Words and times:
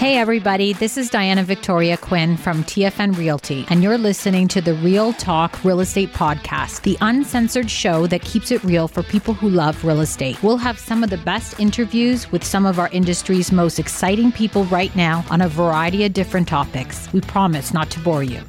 Hey, 0.00 0.16
everybody, 0.16 0.72
this 0.72 0.96
is 0.96 1.10
Diana 1.10 1.44
Victoria 1.44 1.96
Quinn 1.96 2.36
from 2.36 2.64
TFN 2.64 3.16
Realty, 3.16 3.66
and 3.68 3.82
you're 3.82 3.98
listening 3.98 4.48
to 4.48 4.60
the 4.60 4.74
Real 4.74 5.12
Talk 5.12 5.62
Real 5.62 5.78
Estate 5.78 6.12
Podcast, 6.12 6.82
the 6.82 6.96
uncensored 7.00 7.70
show 7.70 8.06
that 8.06 8.22
keeps 8.22 8.50
it 8.50 8.64
real 8.64 8.88
for 8.88 9.02
people 9.02 9.34
who 9.34 9.48
love 9.48 9.84
real 9.84 10.00
estate. 10.00 10.42
We'll 10.42 10.56
have 10.56 10.78
some 10.78 11.04
of 11.04 11.10
the 11.10 11.18
best 11.18 11.60
interviews 11.60 12.32
with 12.32 12.42
some 12.42 12.66
of 12.66 12.78
our 12.78 12.88
industry's 12.88 13.52
most 13.52 13.78
exciting 13.78 14.32
people 14.32 14.64
right 14.64 14.94
now 14.96 15.24
on 15.30 15.42
a 15.42 15.48
variety 15.48 16.04
of 16.04 16.12
different 16.12 16.48
topics. 16.48 17.12
We 17.12 17.20
promise 17.20 17.72
not 17.72 17.90
to 17.90 18.00
bore 18.00 18.24
you. 18.24 18.40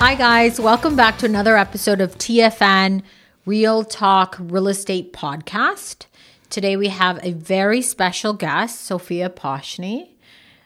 Hi, 0.00 0.14
guys, 0.14 0.60
welcome 0.60 0.94
back 0.94 1.18
to 1.18 1.26
another 1.26 1.56
episode 1.56 2.00
of 2.00 2.16
TFN 2.16 3.02
Real 3.48 3.82
Talk 3.82 4.36
Real 4.38 4.68
Estate 4.68 5.14
Podcast. 5.14 6.04
Today 6.50 6.76
we 6.76 6.88
have 6.88 7.18
a 7.24 7.32
very 7.32 7.80
special 7.80 8.34
guest, 8.34 8.82
Sofia 8.82 9.30
Poshni. 9.30 10.10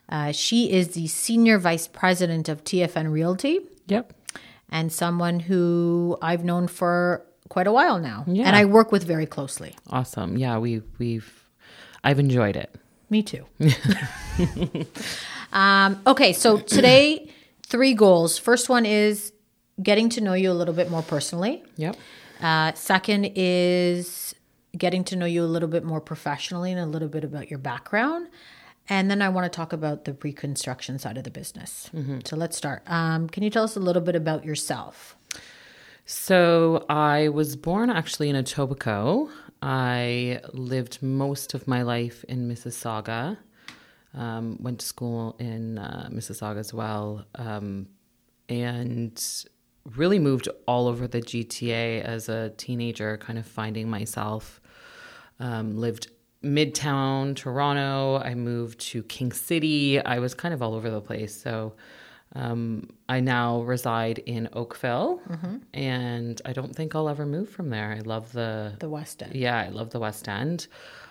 Uh, 0.09 0.33
she 0.33 0.73
is 0.73 0.89
the 0.89 1.07
Senior 1.07 1.61
Vice 1.61 1.87
President 1.87 2.49
of 2.49 2.65
TFN 2.65 3.13
Realty 3.13 3.61
Yep. 3.87 4.13
and 4.69 4.93
someone 4.93 5.39
who 5.39 6.19
I've 6.21 6.43
known 6.43 6.67
for 6.67 7.25
quite 7.49 7.69
a 7.69 7.73
while 7.73 8.01
now. 8.01 8.25
Yeah. 8.27 8.49
And 8.49 8.57
I 8.57 8.65
work 8.65 8.91
with 8.91 9.05
very 9.05 9.27
closely. 9.27 9.77
Awesome. 9.89 10.37
Yeah, 10.37 10.59
we 10.59 10.83
we've 10.99 11.47
I've 12.03 12.19
enjoyed 12.19 12.57
it. 12.57 12.75
Me 13.11 13.23
too. 13.23 13.47
um, 15.53 16.03
okay, 16.05 16.33
so 16.33 16.59
today, 16.59 17.31
three 17.65 17.95
goals. 17.95 18.39
First 18.39 18.69
one 18.69 18.85
is 18.85 19.33
getting 19.81 20.09
to 20.09 20.21
know 20.21 20.35
you 20.35 20.51
a 20.51 20.53
little 20.53 20.75
bit 20.75 20.91
more 20.91 21.03
personally. 21.03 21.63
Yep. 21.77 21.97
Uh, 22.43 22.73
second 22.75 23.31
is 23.37 24.35
getting 24.77 25.05
to 25.05 25.17
know 25.17 25.27
you 25.27 25.45
a 25.45 25.47
little 25.47 25.69
bit 25.69 25.85
more 25.85 26.01
professionally 26.01 26.73
and 26.73 26.81
a 26.81 26.87
little 26.87 27.09
bit 27.09 27.25
about 27.25 27.49
your 27.51 27.59
background. 27.59 28.29
And 28.89 29.11
then 29.11 29.23
I 29.23 29.29
want 29.29 29.51
to 29.51 29.57
talk 29.57 29.73
about 29.73 30.05
the 30.05 30.13
pre-construction 30.13 30.99
side 30.99 31.17
of 31.17 31.25
the 31.25 31.31
business. 31.31 31.89
So 32.25 32.37
let's 32.37 32.57
start. 32.57 32.83
Um, 32.87 33.29
can 33.29 33.43
you 33.43 33.51
tell 33.51 33.65
us 33.65 33.77
a 33.77 33.81
little 33.81 34.03
bit 34.03 34.17
about 34.17 34.45
yourself? 34.45 35.17
So 36.05 36.85
I 36.89 37.29
was 37.29 37.55
born 37.55 37.91
actually 37.91 38.29
in 38.29 38.37
Etobicoke. 38.37 39.31
I 39.63 40.41
lived 40.53 41.01
most 41.01 41.55
of 41.55 41.69
my 41.69 41.83
life 41.83 42.25
in 42.25 42.49
Mississauga. 42.49 43.39
Um, 44.15 44.59
went 44.61 44.81
to 44.81 44.87
school 44.87 45.37
in 45.39 45.79
uh, 45.79 46.09
Mississauga 46.13 46.59
as 46.59 46.75
well, 46.75 47.25
um, 47.37 47.89
and 48.49 49.17
really 49.97 50.19
moved 50.19 50.49
all 50.67 50.87
over 50.89 51.07
the 51.07 51.21
GTA 51.21 52.03
as 52.03 52.29
a 52.29 52.51
teenager, 52.57 53.17
kind 53.19 53.39
of 53.39 53.47
finding 53.47 53.89
myself. 53.91 54.61
Um, 55.41 55.77
lived 55.77 56.09
midtown 56.43 57.35
Toronto. 57.37 58.19
I 58.19 58.35
moved 58.35 58.81
to 58.91 59.03
King 59.05 59.33
City. 59.33 60.01
I 60.05 60.19
was 60.19 60.35
kind 60.35 60.55
of 60.55 60.63
all 60.63 60.75
over 60.75 60.91
the 60.91 61.01
place. 61.01 61.35
So 61.41 61.75
um, 62.35 62.89
I 63.09 63.21
now 63.21 63.61
reside 63.63 64.19
in 64.21 64.49
Oakville, 64.55 65.21
and 65.75 66.41
I 66.45 66.53
don't 66.53 66.75
think 66.75 66.95
I'll 66.95 67.09
ever 67.09 67.27
move 67.27 67.51
from 67.51 67.69
there. 67.71 67.93
I 67.93 68.01
love 68.01 68.33
the 68.33 68.75
The 68.79 68.89
West 68.89 69.23
End. 69.23 69.35
yeah, 69.35 69.59
I 69.59 69.69
love 69.69 69.91
the 69.91 70.01
West 70.01 70.29
End. 70.29 70.67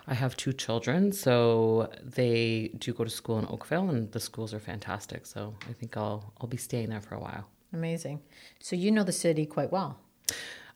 I 0.08 0.14
have 0.14 0.36
two 0.36 0.52
children, 0.52 1.12
so 1.12 1.88
they 2.02 2.72
do 2.78 2.92
go 2.92 3.04
to 3.04 3.10
school 3.10 3.38
in 3.38 3.46
Oakville, 3.46 3.88
and 3.90 4.10
the 4.10 4.18
schools 4.18 4.52
are 4.52 4.58
fantastic. 4.58 5.26
So 5.26 5.54
I 5.68 5.72
think 5.74 5.96
I'll 5.96 6.32
I'll 6.40 6.48
be 6.48 6.56
staying 6.56 6.88
there 6.88 7.00
for 7.00 7.14
a 7.14 7.20
while. 7.20 7.46
Amazing. 7.72 8.20
So 8.60 8.76
you 8.76 8.90
know 8.90 9.04
the 9.04 9.12
city 9.12 9.46
quite 9.46 9.72
well. 9.72 9.98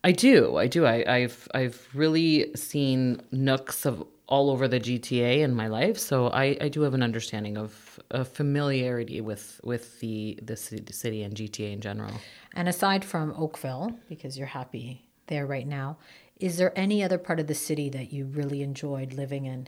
I 0.03 0.11
do, 0.11 0.57
I 0.57 0.67
do. 0.67 0.85
I, 0.85 1.03
I've 1.07 1.47
I've 1.53 1.87
really 1.93 2.55
seen 2.55 3.21
nooks 3.31 3.85
of 3.85 4.03
all 4.27 4.49
over 4.49 4.67
the 4.67 4.79
GTA 4.79 5.39
in 5.39 5.55
my 5.55 5.67
life, 5.67 5.97
so 5.97 6.27
I, 6.27 6.57
I 6.59 6.67
do 6.67 6.81
have 6.81 6.93
an 6.93 7.01
understanding 7.01 7.57
of 7.57 7.99
a 8.11 8.23
familiarity 8.23 9.21
with 9.21 9.59
with 9.63 9.99
the 9.99 10.37
the 10.41 10.55
city, 10.55 10.93
city 10.93 11.23
and 11.23 11.33
GTA 11.33 11.73
in 11.73 11.81
general. 11.81 12.13
And 12.55 12.67
aside 12.67 13.03
from 13.03 13.33
Oakville, 13.37 13.97
because 14.07 14.37
you're 14.37 14.47
happy 14.47 15.07
there 15.27 15.45
right 15.45 15.67
now, 15.67 15.97
is 16.39 16.57
there 16.57 16.77
any 16.77 17.03
other 17.03 17.17
part 17.17 17.39
of 17.39 17.47
the 17.47 17.55
city 17.55 17.89
that 17.89 18.13
you 18.13 18.25
really 18.25 18.61
enjoyed 18.61 19.13
living 19.13 19.45
in? 19.45 19.67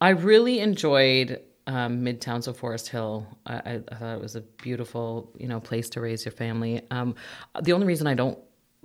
I 0.00 0.10
really 0.10 0.60
enjoyed 0.60 1.40
um, 1.70 2.02
Midtown, 2.04 2.42
so 2.42 2.52
Forest 2.52 2.88
Hill. 2.88 3.26
I, 3.46 3.54
I, 3.90 3.94
thought 3.98 4.14
it 4.16 4.20
was 4.20 4.34
a 4.36 4.40
beautiful, 4.40 5.30
you 5.38 5.48
know, 5.48 5.60
place 5.60 5.88
to 5.90 6.00
raise 6.00 6.24
your 6.24 6.32
family. 6.32 6.82
Um, 6.90 7.14
the 7.62 7.72
only 7.72 7.86
reason 7.86 8.06
I 8.06 8.14
don't 8.14 8.38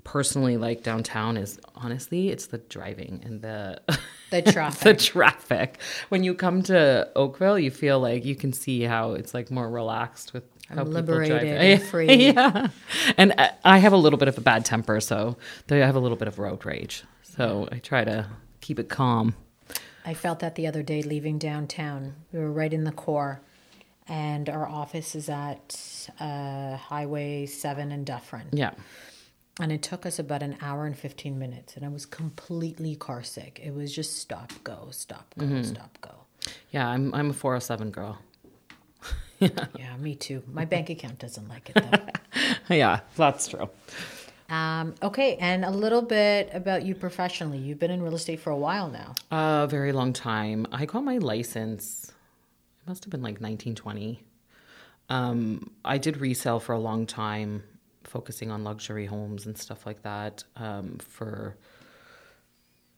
personally 0.03 0.55
like 0.57 0.83
downtown 0.83 1.35
is 1.37 1.59
honestly, 1.73 2.29
it's 2.29 2.47
the 2.47 2.59
driving 2.59 3.21
and 3.25 3.41
the 3.41 3.81
The 4.29 4.41
traffic. 4.53 4.81
the 4.83 5.03
traffic. 5.03 5.79
When 6.09 6.23
you 6.23 6.35
come 6.35 6.61
to 6.63 7.09
Oakville, 7.15 7.57
you 7.59 7.71
feel 7.71 7.99
like 7.99 8.23
you 8.23 8.35
can 8.35 8.53
see 8.53 8.81
how 8.83 9.13
it's 9.13 9.33
like 9.33 9.49
more 9.49 9.69
relaxed 9.69 10.33
with 10.33 10.43
how 10.69 10.75
people 10.83 10.91
liberated 10.93 11.39
drive. 11.41 11.47
and 11.61 11.83
free. 11.91 12.13
yeah, 12.33 12.67
and 13.17 13.33
I- 13.37 13.51
I 13.63 13.77
have 13.79 13.93
a 13.93 13.97
little 13.97 14.19
bit 14.19 14.27
of 14.27 14.37
a 14.37 14.41
bad 14.41 14.63
temper, 14.65 14.99
so 15.01 15.37
I 15.71 15.75
have 15.75 15.95
a 15.95 15.99
little 15.99 16.17
bit 16.17 16.27
of 16.27 16.37
road 16.39 16.65
rage. 16.65 17.03
So 17.23 17.67
I 17.71 17.79
try 17.79 18.03
to 18.03 18.27
keep 18.61 18.79
it 18.79 18.89
calm. 18.89 19.35
I 20.05 20.13
felt 20.13 20.39
that 20.39 20.55
the 20.55 20.67
other 20.67 20.83
day 20.83 21.01
leaving 21.01 21.39
downtown. 21.39 22.15
We 22.31 22.39
were 22.39 22.51
right 22.51 22.71
in 22.71 22.83
the 22.83 22.91
core, 22.91 23.41
and 24.07 24.49
our 24.49 24.67
office 24.67 25.15
is 25.15 25.29
at 25.29 26.09
uh, 26.19 26.75
Highway 26.77 27.47
7 27.47 27.91
in 27.91 28.03
Dufferin. 28.03 28.49
Yeah. 28.51 28.71
And 29.59 29.71
it 29.71 29.81
took 29.81 30.05
us 30.05 30.19
about 30.19 30.43
an 30.43 30.57
hour 30.61 30.85
and 30.85 30.97
15 30.97 31.39
minutes, 31.39 31.75
and 31.75 31.85
I 31.85 31.89
was 31.89 32.05
completely 32.05 32.95
car 32.95 33.23
sick. 33.23 33.59
It 33.63 33.73
was 33.73 33.93
just 33.95 34.17
stop, 34.17 34.51
go, 34.63 34.89
stop, 34.91 35.33
go, 35.37 35.61
stop, 35.61 35.97
go. 36.01 36.11
Yeah, 36.71 36.87
I'm 36.87 37.13
I'm 37.13 37.29
a 37.29 37.33
407 37.33 37.91
girl. 37.91 38.19
Yeah, 39.77 39.97
me 39.99 40.15
too. 40.15 40.43
My 40.51 40.63
bank 40.63 40.89
account 40.89 41.19
doesn't 41.19 41.49
like 41.49 41.69
it 41.69 41.75
though. 41.75 42.73
yeah, 42.75 43.01
that's 43.17 43.49
true. 43.49 43.69
Um, 44.49 44.93
okay, 45.01 45.37
and 45.37 45.65
a 45.65 45.71
little 45.71 46.01
bit 46.01 46.49
about 46.53 46.85
you 46.85 46.93
professionally. 46.93 47.57
You've 47.57 47.79
been 47.79 47.91
in 47.91 48.01
real 48.01 48.15
estate 48.15 48.39
for 48.39 48.51
a 48.51 48.57
while 48.57 48.89
now. 48.89 49.15
A 49.31 49.67
very 49.67 49.91
long 49.91 50.13
time. 50.13 50.67
I 50.71 50.85
got 50.85 51.03
my 51.03 51.17
license. 51.17 52.11
It 52.81 52.87
must 52.89 53.03
have 53.03 53.11
been 53.11 53.21
like 53.21 53.41
1920. 53.41 54.23
Um, 55.09 55.71
I 55.83 55.97
did 55.97 56.17
resale 56.17 56.59
for 56.59 56.73
a 56.73 56.79
long 56.79 57.05
time, 57.05 57.63
focusing 58.03 58.51
on 58.51 58.63
luxury 58.63 59.05
homes 59.05 59.45
and 59.45 59.57
stuff 59.57 59.85
like 59.85 60.03
that 60.03 60.43
um, 60.55 60.97
for 60.99 61.57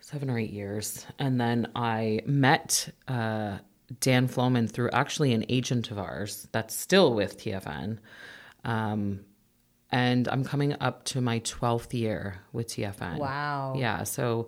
seven 0.02 0.30
or 0.30 0.38
eight 0.38 0.52
years, 0.52 1.06
and 1.20 1.40
then 1.40 1.68
I 1.76 2.22
met 2.26 2.90
uh, 3.08 3.58
Dan 4.00 4.28
Floman 4.28 4.70
through 4.70 4.90
actually 4.92 5.34
an 5.34 5.46
agent 5.50 5.92
of 5.92 6.00
ours 6.00 6.48
that's 6.52 6.74
still 6.76 7.14
with 7.14 7.38
TFN. 7.38 8.00
Um, 8.64 9.22
and 9.92 10.28
I'm 10.28 10.44
coming 10.44 10.76
up 10.80 11.06
to 11.06 11.22
my 11.22 11.40
12th 11.40 11.94
year 11.94 12.40
with 12.52 12.68
TFN. 12.68 13.18
Wow. 13.18 13.76
Yeah. 13.78 14.04
So 14.04 14.48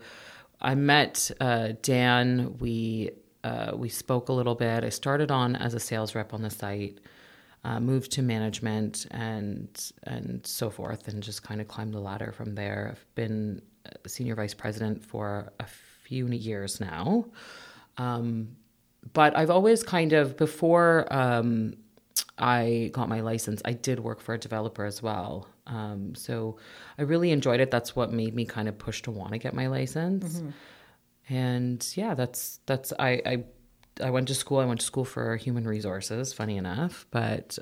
I 0.61 0.75
met 0.75 1.31
uh, 1.39 1.73
Dan. 1.81 2.57
We 2.59 3.11
uh, 3.43 3.71
we 3.73 3.87
spoke 3.87 4.29
a 4.29 4.33
little 4.33 4.55
bit. 4.55 4.83
I 4.83 4.89
started 4.89 5.31
on 5.31 5.55
as 5.55 5.73
a 5.73 5.79
sales 5.79 6.13
rep 6.13 6.33
on 6.33 6.41
the 6.41 6.49
site, 6.49 6.99
uh, 7.63 7.79
moved 7.79 8.11
to 8.13 8.21
management, 8.21 9.05
and 9.11 9.69
and 10.03 10.45
so 10.45 10.69
forth, 10.69 11.07
and 11.07 11.23
just 11.23 11.41
kind 11.43 11.61
of 11.61 11.67
climbed 11.67 11.93
the 11.93 12.01
ladder 12.01 12.33
from 12.33 12.55
there. 12.55 12.89
I've 12.91 13.15
been 13.15 13.61
senior 14.07 14.35
vice 14.35 14.53
president 14.53 15.03
for 15.03 15.51
a 15.59 15.65
few 16.03 16.27
years 16.27 16.79
now. 16.79 17.25
Um, 17.97 18.55
but 19.13 19.35
I've 19.37 19.49
always 19.49 19.83
kind 19.83 20.13
of 20.13 20.37
before 20.37 21.07
um, 21.11 21.75
I 22.37 22.89
got 22.93 23.09
my 23.09 23.21
license, 23.21 23.61
I 23.65 23.73
did 23.73 23.99
work 23.99 24.21
for 24.21 24.33
a 24.33 24.37
developer 24.37 24.85
as 24.85 25.01
well. 25.01 25.47
Um, 25.67 26.15
so 26.15 26.57
I 26.97 27.03
really 27.03 27.31
enjoyed 27.31 27.59
it. 27.59 27.71
That's 27.71 27.95
what 27.95 28.11
made 28.11 28.33
me 28.33 28.45
kind 28.45 28.67
of 28.67 28.77
push 28.77 29.01
to 29.03 29.11
want 29.11 29.33
to 29.33 29.37
get 29.37 29.53
my 29.53 29.67
license. 29.67 30.41
And 31.29 31.87
yeah, 31.95 32.15
that's 32.15 32.59
that's 32.65 32.91
I, 32.97 33.21
I 33.25 33.43
I 34.01 34.09
went 34.09 34.27
to 34.29 34.35
school. 34.35 34.59
I 34.59 34.65
went 34.65 34.79
to 34.79 34.85
school 34.85 35.05
for 35.05 35.35
human 35.35 35.65
resources. 35.67 36.33
Funny 36.33 36.57
enough, 36.57 37.05
but 37.11 37.59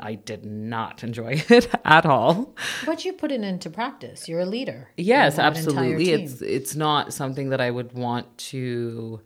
I 0.00 0.14
did 0.14 0.44
not 0.44 1.02
enjoy 1.08 1.42
it 1.48 1.68
at 1.84 2.06
all. 2.06 2.54
But 2.86 3.04
you 3.04 3.12
put 3.12 3.32
it 3.32 3.42
into 3.42 3.70
practice. 3.70 4.28
You're 4.28 4.40
a 4.40 4.46
leader. 4.46 4.90
Yes, 4.96 5.36
You 5.36 5.42
have 5.42 5.56
an 5.56 5.68
entire 5.68 5.94
absolutely. 5.94 6.12
It's 6.12 6.42
it's 6.42 6.76
not 6.76 7.12
something 7.12 7.50
that 7.50 7.60
I 7.60 7.70
would 7.70 7.92
want 7.92 8.38
to 8.38 9.20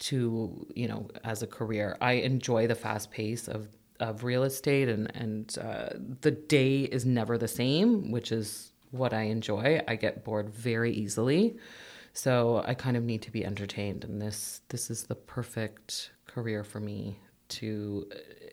to 0.00 0.66
you 0.74 0.88
know 0.88 1.08
as 1.24 1.42
a 1.42 1.46
career. 1.46 1.96
I 2.00 2.12
enjoy 2.12 2.66
the 2.66 2.74
fast 2.74 3.10
pace 3.10 3.48
of 3.48 3.68
of 4.00 4.24
real 4.24 4.42
estate, 4.44 4.88
and 4.88 5.10
and 5.14 5.56
uh, 5.60 5.90
the 6.20 6.30
day 6.30 6.82
is 6.82 7.04
never 7.06 7.38
the 7.38 7.48
same, 7.48 8.10
which 8.10 8.32
is 8.32 8.72
what 8.90 9.12
I 9.12 9.22
enjoy. 9.22 9.80
I 9.86 9.96
get 9.96 10.24
bored 10.24 10.50
very 10.50 10.92
easily, 10.92 11.56
so 12.12 12.62
I 12.66 12.74
kind 12.74 12.96
of 12.96 13.04
need 13.04 13.22
to 13.22 13.30
be 13.30 13.44
entertained, 13.44 14.04
and 14.04 14.20
this 14.20 14.62
this 14.68 14.90
is 14.90 15.04
the 15.04 15.14
perfect 15.14 16.10
career 16.26 16.64
for 16.64 16.80
me. 16.80 17.18
To, 17.58 18.08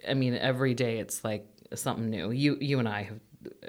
I 0.10 0.16
mean, 0.16 0.34
every 0.34 0.74
day 0.74 0.98
it's 0.98 1.24
like 1.24 1.46
something 1.76 2.10
new. 2.10 2.32
You 2.32 2.58
you 2.60 2.80
and 2.80 2.90
I 2.90 3.04
have 3.04 3.20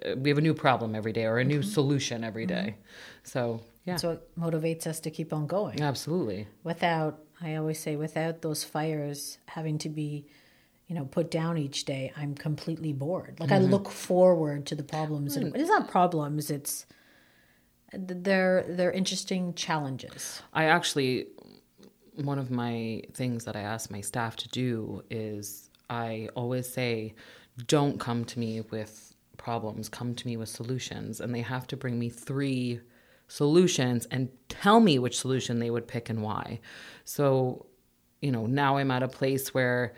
uh, 0.07 0.17
we 0.17 0.31
have 0.31 0.39
a 0.39 0.43
new 0.43 0.55
problem 0.55 0.95
every 0.95 1.13
day 1.13 1.25
or 1.27 1.39
a 1.39 1.45
new 1.45 1.63
solution 1.63 2.25
every 2.25 2.47
day. 2.47 2.77
So 3.23 3.61
yeah, 3.85 3.97
So 3.97 4.13
it 4.13 4.23
motivates 4.39 4.87
us 4.87 5.01
to 5.01 5.11
keep 5.11 5.33
on 5.33 5.47
going. 5.47 5.81
absolutely. 5.81 6.47
Without, 6.65 7.21
I 7.41 7.57
always 7.57 7.79
say, 7.79 7.97
without 7.97 8.43
those 8.43 8.65
fires 8.65 9.39
having 9.47 9.79
to 9.79 9.89
be, 9.89 10.27
you 10.87 10.95
know, 10.95 11.05
put 11.05 11.31
down 11.31 11.59
each 11.59 11.85
day, 11.85 12.13
I'm 12.17 12.35
completely 12.35 12.93
bored. 12.93 13.39
Like 13.39 13.53
I 13.53 13.59
mm-hmm. 13.59 13.71
look 13.71 13.91
forward 13.91 14.67
to 14.67 14.75
the 14.75 14.83
problems, 14.83 15.37
and 15.37 15.55
it's 15.55 15.69
not 15.69 15.89
problems. 15.89 16.51
It's 16.51 16.87
they're 17.93 18.65
they're 18.69 18.93
interesting 18.93 19.55
challenges. 19.55 20.43
I 20.53 20.65
actually, 20.65 21.27
one 22.17 22.39
of 22.39 22.51
my 22.51 23.03
things 23.15 23.45
that 23.45 23.57
I 23.57 23.61
ask 23.61 23.91
my 23.91 24.01
staff 24.01 24.37
to 24.37 24.49
do 24.49 25.03
is 25.11 25.71
I 25.89 26.29
always 26.35 26.69
say, 26.69 27.15
don't 27.67 27.99
come 27.99 28.25
to 28.27 28.39
me 28.39 28.63
with 28.71 29.15
problems, 29.37 29.89
come 29.89 30.15
to 30.15 30.27
me 30.27 30.37
with 30.37 30.49
solutions. 30.49 31.21
And 31.21 31.35
they 31.35 31.41
have 31.41 31.67
to 31.69 31.77
bring 31.77 31.99
me 31.99 32.11
three 32.11 32.81
solutions 33.29 34.07
and 34.11 34.29
tell 34.49 34.81
me 34.81 34.99
which 34.99 35.19
solution 35.19 35.59
they 35.59 35.71
would 35.71 35.87
pick 35.87 36.11
and 36.11 36.23
why. 36.23 36.61
So, 37.05 37.67
you 38.21 38.33
know, 38.33 38.47
now 38.47 38.79
I'm 38.79 38.91
at 38.91 39.03
a 39.03 39.09
place 39.09 39.55
where 39.55 39.95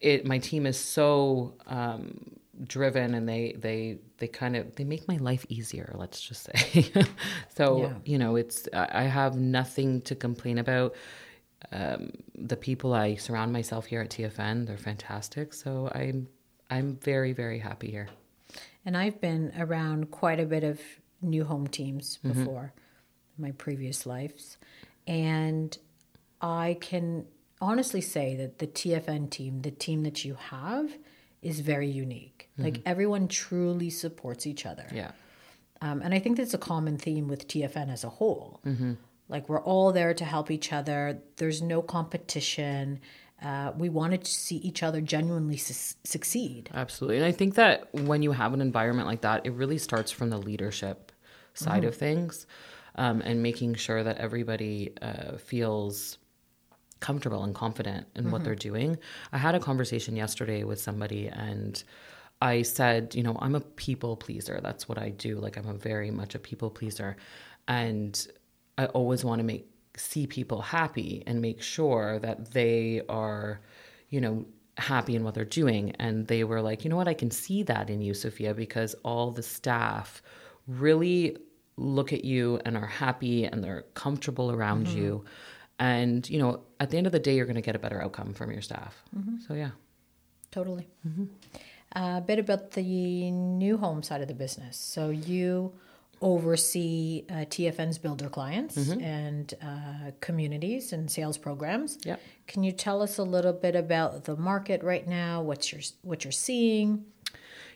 it 0.00 0.26
my 0.26 0.38
team 0.38 0.66
is 0.66 0.78
so 0.78 1.54
um, 1.66 2.32
driven 2.64 3.14
and 3.14 3.28
they 3.28 3.54
they 3.58 3.98
they 4.18 4.26
kind 4.28 4.56
of 4.56 4.74
they 4.74 4.84
make 4.84 5.06
my 5.08 5.16
life 5.16 5.44
easier 5.48 5.94
let's 5.96 6.20
just 6.20 6.42
say 6.44 6.84
so 7.56 7.82
Yeah. 7.82 7.94
you 8.04 8.18
know 8.18 8.36
it's 8.36 8.68
i 8.72 8.88
I 8.92 9.02
have 9.04 9.36
nothing 9.36 10.00
to 10.02 10.14
complain 10.14 10.58
about 10.58 10.94
um, 11.72 12.10
the 12.34 12.56
people 12.56 12.92
i 12.94 13.14
surround 13.16 13.52
myself 13.52 13.86
here 13.86 14.00
at 14.02 14.10
tfn 14.10 14.66
they're 14.66 14.76
fantastic 14.76 15.54
so 15.54 15.90
i'm 15.94 16.28
i'm 16.70 16.96
very 16.96 17.32
very 17.32 17.58
happy 17.58 17.90
here 17.90 18.08
And 18.84 18.96
I've 18.96 19.20
been 19.20 19.52
around 19.58 20.10
quite 20.10 20.40
a 20.40 20.46
bit 20.46 20.64
of 20.64 20.80
new 21.22 21.44
home 21.44 21.66
teams 21.66 22.18
before 22.22 22.72
my 23.38 23.52
previous 23.52 24.04
lives. 24.06 24.58
And 25.06 25.76
I 26.40 26.76
can 26.80 27.26
honestly 27.60 28.00
say 28.00 28.34
that 28.36 28.58
the 28.58 28.66
TFN 28.66 29.30
team, 29.30 29.62
the 29.62 29.70
team 29.70 30.02
that 30.02 30.24
you 30.24 30.34
have, 30.34 30.92
is 31.40 31.60
very 31.60 31.88
unique. 31.88 32.50
Like 32.58 32.80
everyone 32.86 33.28
truly 33.28 33.90
supports 33.90 34.46
each 34.46 34.66
other. 34.66 34.86
yeah 34.92 35.12
Um, 35.80 36.02
and 36.02 36.14
I 36.14 36.18
think 36.20 36.36
that's 36.36 36.54
a 36.54 36.58
common 36.58 36.98
theme 36.98 37.26
with 37.28 37.48
TFN 37.48 37.90
as 37.92 38.04
a 38.04 38.08
whole. 38.08 38.60
Like 39.28 39.48
we're 39.48 39.62
all 39.62 39.92
there 39.92 40.12
to 40.14 40.24
help 40.24 40.50
each 40.50 40.72
other. 40.72 41.18
There's 41.36 41.62
no 41.62 41.80
competition. 41.82 43.00
Uh, 43.42 43.72
we 43.76 43.88
wanted 43.88 44.24
to 44.24 44.30
see 44.30 44.56
each 44.56 44.82
other 44.82 45.00
genuinely 45.00 45.56
su- 45.56 45.96
succeed. 46.04 46.70
Absolutely. 46.74 47.16
And 47.16 47.26
I 47.26 47.32
think 47.32 47.54
that 47.54 47.88
when 47.92 48.22
you 48.22 48.32
have 48.32 48.52
an 48.54 48.60
environment 48.60 49.08
like 49.08 49.22
that, 49.22 49.44
it 49.46 49.52
really 49.52 49.78
starts 49.78 50.10
from 50.12 50.30
the 50.30 50.38
leadership 50.38 51.11
side 51.54 51.84
of 51.84 51.94
things 51.94 52.46
um, 52.96 53.20
and 53.22 53.42
making 53.42 53.74
sure 53.74 54.02
that 54.02 54.18
everybody 54.18 54.92
uh, 55.00 55.36
feels 55.36 56.18
comfortable 57.00 57.42
and 57.42 57.54
confident 57.54 58.06
in 58.14 58.30
what 58.30 58.44
they're 58.44 58.54
doing. 58.54 58.96
I 59.32 59.38
had 59.38 59.54
a 59.54 59.60
conversation 59.60 60.14
yesterday 60.16 60.62
with 60.64 60.80
somebody 60.80 61.28
and 61.28 61.82
I 62.40 62.62
said, 62.62 63.14
you 63.14 63.22
know, 63.22 63.36
I'm 63.40 63.54
a 63.54 63.60
people 63.60 64.16
pleaser. 64.16 64.60
That's 64.62 64.88
what 64.88 64.98
I 64.98 65.10
do. 65.10 65.38
Like 65.38 65.56
I'm 65.56 65.68
a 65.68 65.74
very 65.74 66.10
much 66.10 66.34
a 66.34 66.38
people 66.38 66.70
pleaser. 66.70 67.16
And 67.68 68.26
I 68.78 68.86
always 68.86 69.24
want 69.24 69.40
to 69.40 69.44
make 69.44 69.68
see 69.96 70.26
people 70.26 70.62
happy 70.62 71.22
and 71.26 71.42
make 71.42 71.60
sure 71.60 72.18
that 72.20 72.52
they 72.52 73.02
are, 73.08 73.60
you 74.08 74.20
know, 74.20 74.46
happy 74.78 75.14
in 75.14 75.22
what 75.22 75.34
they're 75.34 75.44
doing. 75.44 75.90
And 75.98 76.26
they 76.26 76.44
were 76.44 76.62
like, 76.62 76.82
you 76.82 76.90
know 76.90 76.96
what, 76.96 77.08
I 77.08 77.14
can 77.14 77.30
see 77.30 77.62
that 77.64 77.90
in 77.90 78.00
you, 78.00 78.14
Sofia, 78.14 78.54
because 78.54 78.94
all 79.04 79.30
the 79.30 79.42
staff 79.42 80.22
really 80.66 81.36
look 81.76 82.12
at 82.12 82.24
you 82.24 82.60
and 82.64 82.76
are 82.76 82.86
happy 82.86 83.44
and 83.44 83.62
they're 83.62 83.82
comfortable 83.94 84.50
around 84.50 84.88
you. 84.88 85.24
And, 85.78 86.28
you 86.28 86.38
know, 86.38 86.60
at 86.78 86.90
the 86.90 86.98
end 86.98 87.06
of 87.06 87.12
the 87.12 87.18
day, 87.18 87.34
you're 87.34 87.46
going 87.46 87.56
to 87.56 87.62
get 87.62 87.74
a 87.74 87.78
better 87.78 88.00
outcome 88.00 88.34
from 88.34 88.52
your 88.52 88.62
staff. 88.62 89.02
So, 89.46 89.54
yeah. 89.54 89.70
Totally. 90.50 90.86
A 91.96 92.20
bit 92.20 92.38
about 92.38 92.72
the 92.72 93.30
new 93.30 93.76
home 93.78 94.02
side 94.02 94.20
of 94.20 94.28
the 94.28 94.34
business. 94.34 94.76
So 94.76 95.10
you 95.10 95.72
oversee 96.20 97.24
uh, 97.28 97.32
TFN's 97.46 97.98
builder 97.98 98.28
clients 98.28 98.76
and 98.76 99.52
uh, 99.60 100.12
communities 100.20 100.92
and 100.92 101.10
sales 101.10 101.36
programs. 101.36 101.98
Yep. 102.04 102.20
Can 102.46 102.62
you 102.62 102.70
tell 102.72 103.02
us 103.02 103.18
a 103.18 103.24
little 103.24 103.52
bit 103.52 103.74
about 103.74 104.24
the 104.24 104.36
market 104.36 104.82
right 104.82 105.06
now? 105.06 105.42
What's 105.42 105.72
your 105.72 105.80
what 106.02 106.24
you're 106.24 106.32
seeing? 106.32 107.04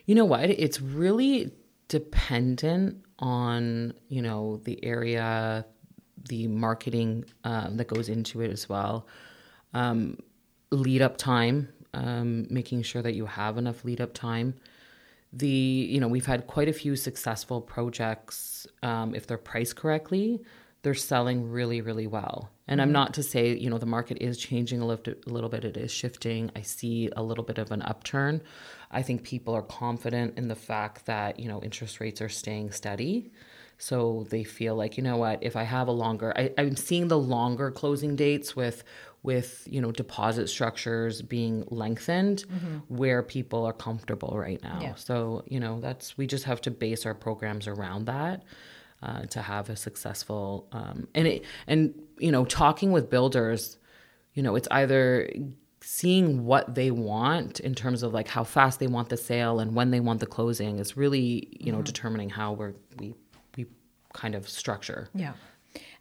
You 0.05 0.15
know 0.15 0.25
what? 0.25 0.49
It's 0.49 0.79
really 0.81 1.51
dependent 1.87 3.03
on, 3.19 3.93
you 4.09 4.21
know, 4.21 4.57
the 4.63 4.83
area, 4.83 5.65
the 6.27 6.47
marketing 6.47 7.25
um, 7.43 7.77
that 7.77 7.87
goes 7.87 8.09
into 8.09 8.41
it 8.41 8.51
as 8.51 8.67
well. 8.67 9.07
Um, 9.73 10.17
lead 10.71 11.01
up 11.01 11.17
time, 11.17 11.69
um, 11.93 12.47
making 12.49 12.83
sure 12.83 13.01
that 13.01 13.15
you 13.15 13.25
have 13.25 13.57
enough 13.57 13.85
lead 13.85 14.01
up 14.01 14.13
time. 14.13 14.55
The, 15.33 15.47
you 15.47 15.99
know, 15.99 16.07
we've 16.07 16.25
had 16.25 16.47
quite 16.47 16.67
a 16.67 16.73
few 16.73 16.95
successful 16.95 17.61
projects. 17.61 18.67
Um, 18.83 19.13
if 19.13 19.27
they're 19.27 19.37
priced 19.37 19.75
correctly, 19.75 20.41
they're 20.83 20.93
selling 20.93 21.49
really, 21.49 21.81
really 21.81 22.07
well. 22.07 22.49
And 22.67 22.81
I'm 22.81 22.91
not 22.91 23.13
to 23.15 23.23
say, 23.23 23.55
you 23.55 23.69
know, 23.69 23.77
the 23.77 23.85
market 23.85 24.17
is 24.21 24.37
changing 24.37 24.81
a 24.81 24.85
little, 24.85 25.13
a 25.25 25.29
little 25.29 25.49
bit, 25.49 25.63
it 25.63 25.77
is 25.77 25.91
shifting. 25.91 26.51
I 26.55 26.61
see 26.61 27.09
a 27.15 27.23
little 27.23 27.43
bit 27.43 27.57
of 27.57 27.71
an 27.71 27.81
upturn. 27.81 28.41
I 28.91 29.01
think 29.01 29.23
people 29.23 29.53
are 29.53 29.61
confident 29.61 30.37
in 30.37 30.47
the 30.47 30.55
fact 30.55 31.05
that, 31.05 31.39
you 31.39 31.47
know, 31.47 31.61
interest 31.61 31.99
rates 31.99 32.21
are 32.21 32.29
staying 32.29 32.71
steady. 32.71 33.31
So 33.77 34.25
they 34.29 34.43
feel 34.43 34.75
like, 34.75 34.97
you 34.97 35.03
know 35.03 35.17
what, 35.17 35.43
if 35.43 35.55
I 35.55 35.63
have 35.63 35.87
a 35.87 35.91
longer, 35.91 36.33
I, 36.35 36.51
I'm 36.57 36.75
seeing 36.75 37.09
the 37.09 37.19
longer 37.19 37.69
closing 37.69 38.15
dates 38.15 38.55
with, 38.55 38.83
with, 39.21 39.67
you 39.69 39.81
know, 39.81 39.91
deposit 39.91 40.47
structures 40.47 41.21
being 41.21 41.65
lengthened 41.69 42.45
where 42.87 43.21
people 43.21 43.65
are 43.65 43.73
comfortable 43.73 44.35
right 44.35 44.61
now. 44.63 44.79
Yeah. 44.81 44.95
So, 44.95 45.43
you 45.47 45.59
know, 45.59 45.79
that's, 45.79 46.17
we 46.17 46.25
just 46.25 46.45
have 46.45 46.61
to 46.61 46.71
base 46.71 47.05
our 47.05 47.13
programs 47.13 47.67
around 47.67 48.05
that 48.05 48.43
uh, 49.03 49.25
to 49.27 49.41
have 49.41 49.69
a 49.69 49.75
successful 49.75 50.67
um, 50.71 51.07
and 51.13 51.27
it 51.27 51.45
and 51.67 51.93
you 52.17 52.31
know 52.31 52.45
talking 52.45 52.91
with 52.91 53.09
builders 53.09 53.77
you 54.33 54.41
know 54.41 54.55
it's 54.55 54.67
either 54.71 55.29
seeing 55.89 56.43
what 56.43 56.75
they 56.75 56.91
want 56.91 57.61
in 57.61 57.73
terms 57.73 58.03
of 58.03 58.13
like 58.13 58.27
how 58.27 58.43
fast 58.43 58.77
they 58.77 58.87
want 58.87 59.07
the 59.07 59.15
sale 59.15 59.57
and 59.61 59.73
when 59.73 59.89
they 59.89 60.01
want 60.01 60.19
the 60.19 60.25
closing 60.25 60.79
is 60.79 60.97
really 60.97 61.47
you 61.61 61.71
know 61.71 61.81
determining 61.81 62.29
how 62.29 62.51
we're 62.51 62.73
we 62.99 63.13
we 63.55 63.65
kind 64.13 64.35
of 64.35 64.49
structure 64.49 65.07
Yeah. 65.13 65.33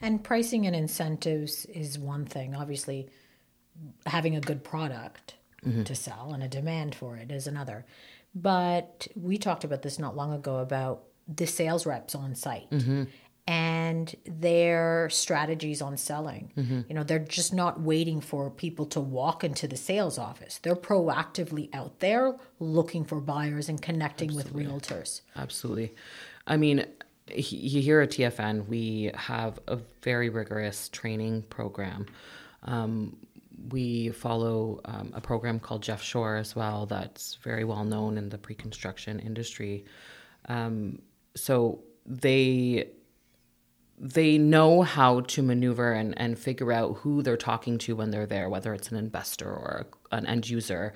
And 0.00 0.25
pricing 0.25 0.66
and 0.66 0.75
incentives 0.75 1.66
is 1.66 1.99
one 1.99 2.25
thing. 2.25 2.54
Obviously, 2.54 3.08
having 4.06 4.34
a 4.34 4.40
good 4.40 4.64
product 4.64 5.34
mm-hmm. 5.64 5.82
to 5.82 5.94
sell 5.94 6.32
and 6.32 6.42
a 6.42 6.49
demand 6.49 6.94
for 6.94 7.16
it 7.16 7.30
is 7.30 7.46
another. 7.46 7.84
But 8.34 9.06
we 9.14 9.38
talked 9.38 9.64
about 9.64 9.82
this 9.82 9.99
not 9.99 10.16
long 10.16 10.32
ago 10.32 10.56
about 10.56 11.04
the 11.28 11.46
sales 11.46 11.87
reps 11.87 12.14
on 12.14 12.34
site 12.34 12.70
mm-hmm. 12.70 13.04
And 13.46 14.14
their 14.24 15.08
strategies 15.10 15.80
on 15.80 15.96
selling. 15.96 16.50
You 16.88 16.94
know, 16.94 17.04
they're 17.04 17.18
just 17.20 17.54
not 17.54 17.80
waiting 17.80 18.20
for 18.20 18.50
people 18.50 18.86
to 18.86 19.00
walk 19.00 19.44
into 19.44 19.68
the 19.68 19.76
sales 19.76 20.18
office. 20.18 20.58
They're 20.62 20.74
proactively 20.74 21.68
out 21.72 22.00
there 22.00 22.34
looking 22.58 23.04
for 23.04 23.20
buyers 23.20 23.68
and 23.68 23.80
connecting 23.80 24.34
with 24.34 24.52
realtors. 24.52 25.20
Absolutely. 25.36 25.94
I 26.46 26.56
mean, 26.56 26.86
he- 27.30 27.80
here 27.80 28.00
at 28.00 28.10
TFN, 28.10 28.66
we 28.66 29.12
have 29.14 29.60
a 29.68 29.78
very 30.02 30.28
rigorous 30.28 30.88
training 30.88 31.42
program. 31.42 32.06
Um, 32.64 33.16
we 33.70 34.10
follow 34.10 34.80
um, 34.84 35.12
a 35.14 35.20
program 35.20 35.60
called 35.60 35.82
Jeff 35.82 36.02
Shore 36.02 36.36
as 36.36 36.54
well, 36.56 36.86
that's 36.86 37.36
very 37.42 37.64
well 37.64 37.84
known 37.84 38.18
in 38.18 38.28
the 38.28 38.38
pre 38.38 38.54
construction 38.54 39.18
industry. 39.20 39.84
Um, 40.48 41.00
so 41.34 41.80
they 42.04 42.90
they 43.98 44.36
know 44.36 44.82
how 44.82 45.20
to 45.20 45.42
maneuver 45.42 45.92
and, 45.92 46.18
and 46.18 46.38
figure 46.38 46.72
out 46.72 46.98
who 46.98 47.22
they're 47.22 47.36
talking 47.36 47.78
to 47.78 47.96
when 47.96 48.10
they're 48.10 48.26
there, 48.26 48.48
whether 48.48 48.74
it's 48.74 48.90
an 48.90 48.96
investor 48.96 49.48
or 49.48 49.86
an 50.12 50.26
end 50.26 50.48
user, 50.48 50.92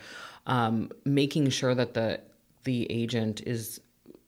um, 0.47 0.91
making 1.05 1.51
sure 1.51 1.75
that 1.75 1.95
the 1.95 2.21
the 2.65 2.91
agent 2.91 3.41
is 3.47 3.81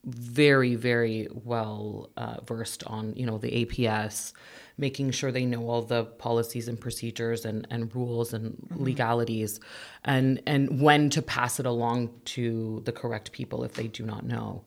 very 0.05 0.75
very 0.75 1.29
well 1.45 2.11
uh, 2.17 2.37
versed 2.45 2.83
on 2.85 3.15
you 3.15 3.27
know 3.27 3.39
the 3.39 3.65
APS, 3.65 4.33
making 4.79 5.11
sure 5.11 5.31
they 5.31 5.45
know 5.45 5.69
all 5.69 5.83
the 5.83 6.05
policies 6.05 6.67
and 6.67 6.81
procedures 6.81 7.45
and, 7.45 7.67
and 7.71 7.95
rules 7.95 8.33
and 8.33 8.57
legalities, 8.75 9.61
and 10.05 10.43
and 10.47 10.81
when 10.81 11.11
to 11.11 11.21
pass 11.21 11.61
it 11.61 11.67
along 11.67 12.11
to 12.25 12.81
the 12.85 12.93
correct 12.93 13.33
people 13.33 13.65
if 13.65 13.75
they 13.75 13.87
do 13.87 14.05
not 14.05 14.25
know, 14.25 14.65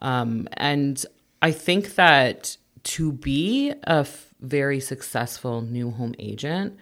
um, 0.00 0.46
and 0.54 1.04
I 1.40 1.52
think 1.52 1.94
that 1.94 2.56
to 2.86 3.12
be 3.12 3.70
a 3.70 4.00
f- 4.00 4.34
very 4.40 4.80
successful 4.80 5.60
new 5.60 5.90
home 5.90 6.14
agent, 6.18 6.78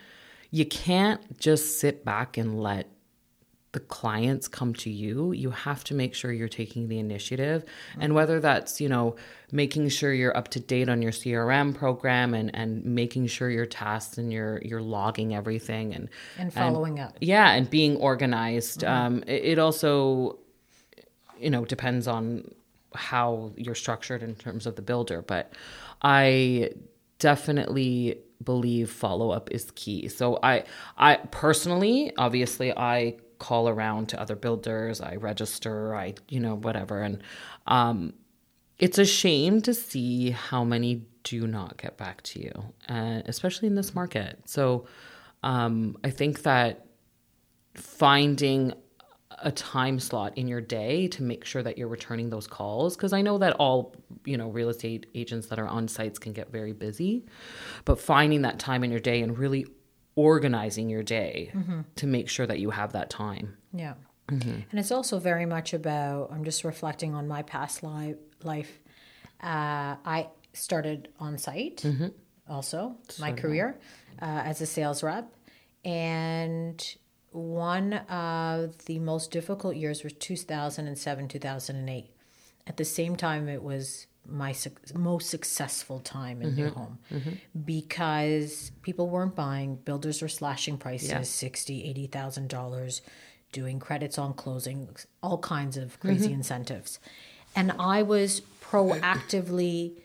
you 0.51 0.67
can't 0.67 1.39
just 1.39 1.81
sit 1.81 2.05
back 2.05 2.37
and 2.37 2.61
let 2.61 2.89
the 3.73 3.81
clients 3.81 4.47
come 4.47 4.73
to 4.73 4.89
you, 4.89 5.33
you 5.33 5.51
have 5.51 5.83
to 5.83 5.95
make 5.95 6.15
sure 6.15 6.33
you're 6.33 6.49
taking 6.49 6.87
the 6.89 7.01
initiative. 7.01 7.65
And 7.99 8.15
whether 8.15 8.39
that's, 8.39 8.81
you 8.81 8.89
know, 8.89 9.17
making 9.51 9.89
sure 9.89 10.13
you're 10.13 10.37
up 10.37 10.49
to 10.49 10.61
date 10.61 10.89
on 10.89 11.03
your 11.03 11.11
CRM 11.11 11.75
program 11.75 12.35
and, 12.35 12.55
and 12.55 12.85
making 12.85 13.27
sure 13.27 13.51
your 13.51 13.67
tasks 13.67 14.17
and 14.17 14.33
you're 14.33 14.63
you're 14.65 14.81
logging 14.81 15.35
everything 15.35 15.93
and 15.93 16.09
and 16.39 16.53
following 16.53 17.01
and, 17.01 17.09
up. 17.09 17.19
Yeah, 17.21 17.51
and 17.51 17.69
being 17.69 17.97
organized. 17.97 18.85
Um, 18.85 19.25
it, 19.27 19.45
it 19.45 19.59
also, 19.59 20.39
you 21.41 21.51
know, 21.51 21.65
depends 21.65 22.07
on 22.07 22.49
how 22.95 23.53
you're 23.57 23.75
structured 23.75 24.23
in 24.23 24.35
terms 24.35 24.67
of 24.67 24.77
the 24.77 24.83
builder. 24.83 25.23
But 25.23 25.53
I 26.03 26.71
definitely 27.19 28.19
believe 28.43 28.91
follow 28.91 29.31
up 29.31 29.51
is 29.51 29.71
key. 29.73 30.09
So 30.09 30.39
I 30.43 30.65
I 30.97 31.17
personally, 31.31 32.13
obviously 32.19 32.77
I 32.77 33.17
call 33.39 33.69
around 33.69 34.09
to 34.11 34.21
other 34.21 34.37
builders, 34.37 35.01
I 35.01 35.17
register, 35.17 35.95
I 35.95 36.15
you 36.29 36.41
know 36.41 36.57
whatever 36.57 37.03
and 37.03 37.23
um 37.67 38.15
it's 38.79 38.99
a 38.99 39.05
shame 39.05 39.63
to 39.63 39.73
see 39.73 40.31
how 40.31 40.65
many 40.65 41.07
do 41.23 41.47
not 41.47 41.79
get 41.79 41.97
back 41.97 42.23
to 42.23 42.41
you, 42.43 42.75
uh, 42.89 43.23
especially 43.27 43.69
in 43.69 43.77
this 43.77 43.95
market. 43.95 44.41
So 44.45 44.87
um 45.43 45.97
I 46.05 46.11
think 46.11 46.43
that 46.43 46.87
finding 47.75 48.73
a 49.39 49.53
time 49.53 49.99
slot 49.99 50.37
in 50.37 50.49
your 50.49 50.61
day 50.61 51.09
to 51.09 51.23
make 51.23 51.45
sure 51.45 51.63
that 51.63 51.79
you're 51.79 51.89
returning 51.89 52.31
those 52.31 52.47
calls 52.47 52.97
because 52.97 53.13
I 53.13 53.23
know 53.23 53.39
that 53.39 53.55
all 53.55 53.95
you 54.25 54.37
know 54.37 54.49
real 54.49 54.69
estate 54.69 55.07
agents 55.15 55.49
that 55.49 55.59
are 55.59 55.67
on 55.67 55.89
sites 55.89 56.19
can 56.19 56.33
get 56.33 56.51
very 56.51 56.73
busy 56.73 57.25
but 57.85 58.01
finding 58.01 58.43
that 58.43 58.59
time 58.59 58.85
in 58.85 58.91
your 58.91 59.01
day 59.01 59.23
and 59.23 59.37
really 59.39 59.67
organizing 60.17 60.89
your 60.89 61.03
day 61.03 61.51
mm-hmm. 61.55 61.81
to 61.97 62.07
make 62.07 62.29
sure 62.29 62.47
that 62.47 62.59
you 62.59 62.71
have 62.71 62.93
that 62.93 63.11
time 63.11 63.57
yeah 63.73 63.95
mm-hmm. 64.29 64.51
and 64.71 64.81
it's 64.81 64.93
also 64.93 65.19
very 65.19 65.47
much 65.47 65.75
about 65.75 66.31
I'm 66.33 66.45
just 66.45 66.65
reflecting 66.65 67.15
on 67.15 67.27
my 67.27 67.43
past 67.43 67.83
li- 67.83 68.17
life 68.43 68.79
uh, 69.43 69.97
I 70.05 70.29
started 70.53 71.09
on 71.19 71.39
site 71.39 71.79
mm-hmm. 71.79 72.09
also 72.49 72.97
my 73.19 73.33
career 73.33 73.79
uh, 74.23 74.43
as 74.45 74.61
a 74.61 74.67
sales 74.67 75.03
rep 75.03 75.33
and 75.85 76.97
one 77.35 77.95
of 77.95 78.85
the 78.85 79.01
most 79.01 79.33
difficult 79.33 79.75
years 79.75 80.05
was 80.05 80.13
2007 80.13 81.27
2008 81.27 82.11
at 82.69 82.77
the 82.77 82.85
same 82.85 83.17
time 83.17 83.49
it 83.49 83.61
was 83.61 84.07
my 84.25 84.53
su- 84.53 84.71
most 84.95 85.29
successful 85.29 85.99
time 85.99 86.41
in 86.41 86.51
mm-hmm. 86.51 86.61
new 86.61 86.71
home 86.71 86.99
mm-hmm. 87.13 87.31
because 87.65 88.71
people 88.83 89.09
weren't 89.09 89.35
buying 89.35 89.75
builders 89.75 90.23
were 90.23 90.29
slashing 90.29 90.79
prices 90.79 91.09
yeah. 91.09 91.23
60 91.23 91.85
80 91.85 92.07
thousand 92.07 92.49
dollars 92.49 93.03
doing 93.51 93.81
credits 93.81 94.17
on 94.17 94.33
closing 94.35 94.89
all 95.21 95.39
kinds 95.39 95.77
of 95.77 95.99
crazy 95.99 96.27
mm-hmm. 96.27 96.35
incentives 96.35 97.01
and 97.57 97.73
i 97.81 98.01
was 98.01 98.43
proactively 98.63 99.99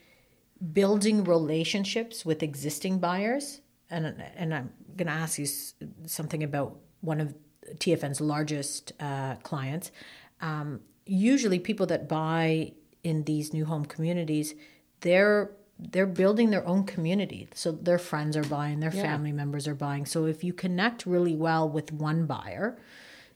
building 0.73 1.23
relationships 1.23 2.25
with 2.25 2.41
existing 2.41 2.97
buyers 2.97 3.61
and 3.89 4.21
and 4.35 4.53
i'm 4.53 4.71
going 4.95 5.07
to 5.07 5.13
ask 5.13 5.39
you 5.39 5.47
something 6.05 6.43
about 6.43 6.77
one 7.01 7.21
of 7.21 7.33
TFN's 7.75 8.21
largest 8.21 8.93
uh, 8.99 9.35
clients. 9.43 9.91
Um, 10.41 10.81
usually, 11.05 11.59
people 11.59 11.85
that 11.87 12.07
buy 12.07 12.73
in 13.03 13.23
these 13.23 13.53
new 13.53 13.65
home 13.65 13.85
communities, 13.85 14.55
they're 15.01 15.51
they're 15.77 16.05
building 16.05 16.49
their 16.49 16.67
own 16.67 16.83
community. 16.83 17.47
So 17.55 17.71
their 17.71 17.99
friends 17.99 18.35
are 18.35 18.43
buying, 18.43 18.81
their 18.81 18.93
yeah. 18.93 19.01
family 19.01 19.31
members 19.31 19.65
are 19.65 19.75
buying. 19.75 20.05
So 20.05 20.25
if 20.25 20.43
you 20.43 20.51
connect 20.51 21.05
really 21.05 21.35
well 21.35 21.69
with 21.69 21.93
one 21.93 22.25
buyer, 22.25 22.77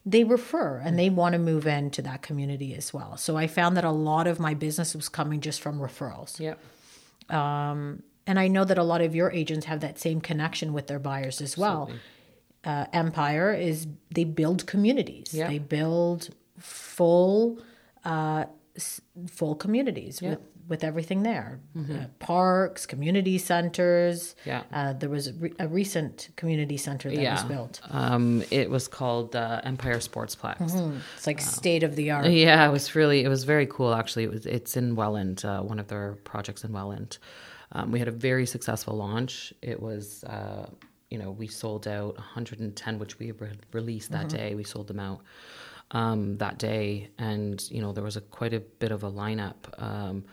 they 0.05 0.25
refer 0.25 0.81
and 0.83 0.99
they 0.99 1.09
want 1.09 1.33
to 1.33 1.39
move 1.39 1.65
into 1.65 2.01
that 2.01 2.21
community 2.21 2.75
as 2.75 2.93
well. 2.93 3.15
So 3.15 3.37
I 3.37 3.47
found 3.47 3.77
that 3.77 3.85
a 3.85 3.91
lot 3.91 4.27
of 4.27 4.41
my 4.41 4.53
business 4.53 4.93
was 4.93 5.07
coming 5.07 5.39
just 5.39 5.61
from 5.61 5.79
referrals. 5.79 6.37
Yep. 6.37 6.59
Um, 7.33 8.03
and 8.25 8.39
I 8.39 8.47
know 8.47 8.63
that 8.65 8.77
a 8.77 8.83
lot 8.83 9.01
of 9.01 9.15
your 9.15 9.31
agents 9.31 9.65
have 9.65 9.81
that 9.81 9.99
same 9.99 10.21
connection 10.21 10.73
with 10.73 10.87
their 10.87 10.99
buyers 10.99 11.41
as 11.41 11.57
well. 11.57 11.91
Uh, 12.63 12.85
Empire 12.93 13.53
is 13.53 13.87
they 14.09 14.23
build 14.23 14.65
communities. 14.65 15.33
Yeah. 15.33 15.47
They 15.47 15.59
build 15.59 16.29
full 16.57 17.59
uh, 18.05 18.45
full 19.27 19.55
communities 19.55 20.21
yeah. 20.21 20.31
with 20.31 20.39
with 20.67 20.83
everything 20.83 21.23
there, 21.23 21.59
mm-hmm. 21.75 21.93
uh, 21.93 22.05
parks, 22.19 22.85
community 22.85 23.37
centers. 23.37 24.35
Yeah, 24.45 24.63
uh, 24.71 24.93
there 24.93 25.09
was 25.09 25.27
a, 25.27 25.33
re- 25.33 25.53
a, 25.59 25.67
recent 25.67 26.29
community 26.37 26.77
center 26.77 27.09
that 27.09 27.19
yeah. 27.19 27.33
was 27.33 27.43
built. 27.43 27.81
Um, 27.89 28.43
it 28.49 28.69
was 28.69 28.87
called 28.87 29.35
uh, 29.35 29.59
Empire 29.63 29.97
Sportsplex. 29.97 30.57
Mm-hmm. 30.59 30.97
It's 31.17 31.27
like 31.27 31.41
state 31.41 31.83
of 31.83 31.97
the 31.97 32.11
art. 32.11 32.27
Yeah, 32.27 32.67
it 32.67 32.71
was 32.71 32.95
really 32.95 33.23
it 33.23 33.27
was 33.27 33.43
very 33.43 33.67
cool. 33.67 33.93
Actually, 33.93 34.23
it 34.23 34.31
was 34.31 34.45
it's 34.45 34.77
in 34.77 34.95
Welland, 34.95 35.43
uh, 35.43 35.61
one 35.61 35.79
of 35.79 35.89
their 35.89 36.15
projects 36.23 36.63
in 36.63 36.71
Welland. 36.71 37.17
Um, 37.73 37.91
we 37.91 37.99
had 37.99 38.07
a 38.07 38.11
very 38.11 38.45
successful 38.45 38.95
launch. 38.95 39.53
It 39.61 39.81
was 39.81 40.23
uh, 40.23 40.69
you 41.13 41.19
know, 41.19 41.29
we 41.29 41.45
sold 41.45 41.87
out 41.87 42.15
110, 42.15 42.97
which 42.97 43.19
we 43.19 43.31
re- 43.33 43.51
released 43.71 44.11
that 44.13 44.29
mm-hmm. 44.29 44.37
day. 44.37 44.55
We 44.55 44.63
sold 44.63 44.87
them 44.87 44.99
out 44.99 45.21
um, 45.91 46.37
that 46.37 46.57
day, 46.57 47.11
and 47.19 47.63
you 47.69 47.81
know, 47.81 47.93
there 47.93 48.03
was 48.03 48.17
a 48.17 48.21
quite 48.21 48.55
a 48.55 48.59
bit 48.59 48.91
of 48.91 49.03
a 49.03 49.11
lineup. 49.11 49.57
Um, 49.77 50.25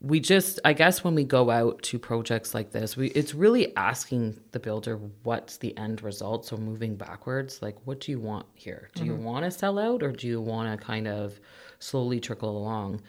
we 0.00 0.20
just, 0.20 0.60
I 0.64 0.72
guess, 0.72 1.02
when 1.02 1.16
we 1.16 1.24
go 1.24 1.50
out 1.50 1.82
to 1.82 1.98
projects 1.98 2.54
like 2.54 2.70
this, 2.70 2.96
we 2.96 3.08
it's 3.08 3.34
really 3.34 3.76
asking 3.76 4.38
the 4.52 4.60
builder 4.60 5.00
what's 5.24 5.56
the 5.56 5.76
end 5.76 6.00
result. 6.02 6.46
So 6.46 6.56
moving 6.56 6.94
backwards, 6.94 7.60
like, 7.60 7.76
what 7.84 7.98
do 7.98 8.12
you 8.12 8.20
want 8.20 8.46
here? 8.54 8.88
Do 8.94 9.02
mm-hmm. 9.02 9.10
you 9.10 9.16
want 9.16 9.44
to 9.46 9.50
sell 9.50 9.80
out, 9.80 10.04
or 10.04 10.12
do 10.12 10.28
you 10.28 10.40
want 10.40 10.78
to 10.78 10.86
kind 10.86 11.08
of 11.08 11.40
slowly 11.80 12.20
trickle 12.20 12.56
along? 12.56 13.02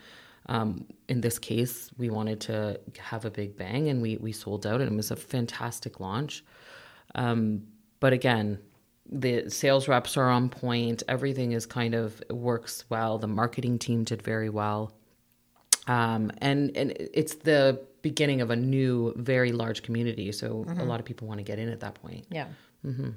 Um, 0.47 0.85
in 1.07 1.21
this 1.21 1.39
case, 1.39 1.89
we 1.97 2.09
wanted 2.09 2.41
to 2.41 2.79
have 3.00 3.25
a 3.25 3.31
big 3.31 3.57
bang, 3.57 3.89
and 3.89 4.01
we 4.01 4.17
we 4.17 4.31
sold 4.31 4.65
out, 4.65 4.81
and 4.81 4.91
it 4.91 4.95
was 4.95 5.12
a 5.12 5.15
fantastic 5.15 6.00
launch. 6.00 6.43
Um, 7.15 7.63
but 8.00 8.13
again, 8.13 8.59
the 9.09 9.50
sales 9.50 9.88
reps 9.88 10.17
are 10.17 10.29
on 10.29 10.50
point. 10.50 11.03
Everything 11.07 11.53
is 11.53 11.65
kind 11.65 11.93
of 11.93 12.21
works 12.29 12.85
well. 12.89 13.17
The 13.17 13.27
marketing 13.27 13.79
team 13.79 14.03
did 14.03 14.21
very 14.21 14.50
well. 14.50 14.93
Um, 15.88 16.31
and 16.39 16.75
and 16.75 16.91
it's 16.97 17.35
the 17.35 17.81
beginning 18.01 18.41
of 18.41 18.51
a 18.51 18.55
new, 18.55 19.13
very 19.15 19.51
large 19.51 19.81
community. 19.83 20.31
So 20.31 20.65
mm-hmm. 20.67 20.79
a 20.79 20.83
lot 20.83 21.00
of 21.00 21.05
people 21.05 21.27
want 21.27 21.39
to 21.39 21.43
get 21.43 21.59
in 21.59 21.69
at 21.69 21.79
that 21.79 21.95
point. 21.95 22.25
Yeah. 22.29 22.47
Mm-hmm. 22.85 23.09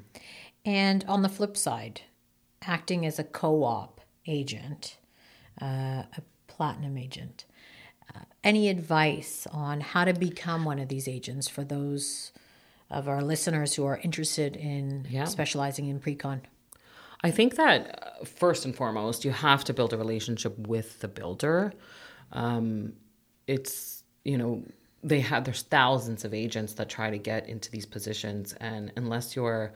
And 0.64 1.04
on 1.08 1.22
the 1.22 1.28
flip 1.28 1.56
side, 1.56 2.00
acting 2.62 3.06
as 3.06 3.18
a 3.18 3.24
co-op 3.24 4.00
agent, 4.26 4.96
uh, 5.60 6.02
a 6.16 6.22
platinum 6.56 6.96
agent. 6.96 7.44
Uh, 8.14 8.20
any 8.42 8.68
advice 8.68 9.46
on 9.52 9.80
how 9.80 10.04
to 10.04 10.12
become 10.12 10.64
one 10.64 10.78
of 10.78 10.88
these 10.88 11.08
agents 11.08 11.48
for 11.48 11.64
those 11.64 12.32
of 12.90 13.08
our 13.08 13.22
listeners 13.22 13.74
who 13.74 13.84
are 13.84 13.98
interested 14.02 14.56
in 14.56 15.06
yeah. 15.10 15.24
specializing 15.24 15.88
in 15.88 15.98
pre-con? 15.98 16.40
I 17.22 17.30
think 17.30 17.56
that 17.56 18.18
uh, 18.20 18.24
first 18.24 18.64
and 18.64 18.74
foremost, 18.74 19.24
you 19.24 19.32
have 19.32 19.64
to 19.64 19.74
build 19.74 19.92
a 19.92 19.96
relationship 19.96 20.56
with 20.58 21.00
the 21.00 21.08
builder. 21.08 21.72
Um, 22.32 22.92
it's 23.46 24.04
you 24.24 24.38
know 24.38 24.62
they 25.02 25.20
have 25.20 25.44
there's 25.44 25.62
thousands 25.62 26.24
of 26.24 26.34
agents 26.34 26.74
that 26.74 26.88
try 26.88 27.10
to 27.10 27.18
get 27.18 27.48
into 27.48 27.70
these 27.70 27.86
positions, 27.86 28.52
and 28.60 28.92
unless 28.96 29.34
you're 29.34 29.72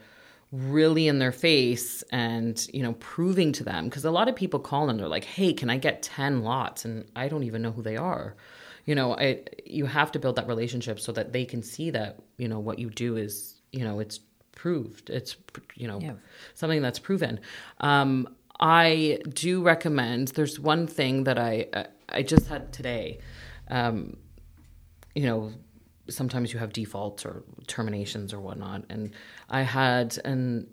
really 0.52 1.06
in 1.06 1.20
their 1.20 1.32
face 1.32 2.02
and 2.10 2.66
you 2.72 2.82
know 2.82 2.94
proving 2.94 3.52
to 3.52 3.62
them 3.62 3.84
because 3.84 4.04
a 4.04 4.10
lot 4.10 4.28
of 4.28 4.34
people 4.34 4.58
call 4.58 4.90
and 4.90 4.98
they're 4.98 5.06
like 5.06 5.24
hey 5.24 5.52
can 5.52 5.70
i 5.70 5.76
get 5.76 6.02
10 6.02 6.42
lots? 6.42 6.84
And 6.84 7.04
i 7.14 7.28
don't 7.28 7.44
even 7.44 7.62
know 7.62 7.70
who 7.70 7.82
they 7.82 7.96
are. 7.96 8.34
You 8.86 8.94
know 8.94 9.14
it 9.14 9.62
you 9.66 9.86
have 9.86 10.10
to 10.12 10.18
build 10.18 10.36
that 10.36 10.48
relationship 10.48 10.98
so 10.98 11.12
that 11.12 11.32
they 11.32 11.44
can 11.44 11.62
see 11.62 11.90
that 11.90 12.20
you 12.38 12.48
know 12.48 12.58
what 12.58 12.78
you 12.78 12.90
do 12.90 13.16
is 13.16 13.60
you 13.72 13.84
know 13.84 14.00
it's 14.00 14.18
proved 14.52 15.08
it's 15.08 15.36
you 15.74 15.86
know 15.86 16.00
yeah. 16.00 16.14
something 16.54 16.82
that's 16.82 16.98
proven. 16.98 17.40
Um, 17.78 18.28
i 18.62 19.18
do 19.32 19.62
recommend 19.62 20.28
there's 20.28 20.60
one 20.60 20.86
thing 20.86 21.24
that 21.24 21.38
i 21.38 21.66
i 22.10 22.22
just 22.22 22.46
had 22.46 22.70
today 22.74 23.18
um, 23.70 24.16
you 25.14 25.24
know 25.24 25.52
sometimes 26.10 26.52
you 26.52 26.58
have 26.58 26.72
defaults 26.72 27.24
or 27.24 27.42
terminations 27.66 28.32
or 28.32 28.40
whatnot 28.40 28.84
and 28.90 29.12
i 29.48 29.62
had 29.62 30.18
an 30.24 30.66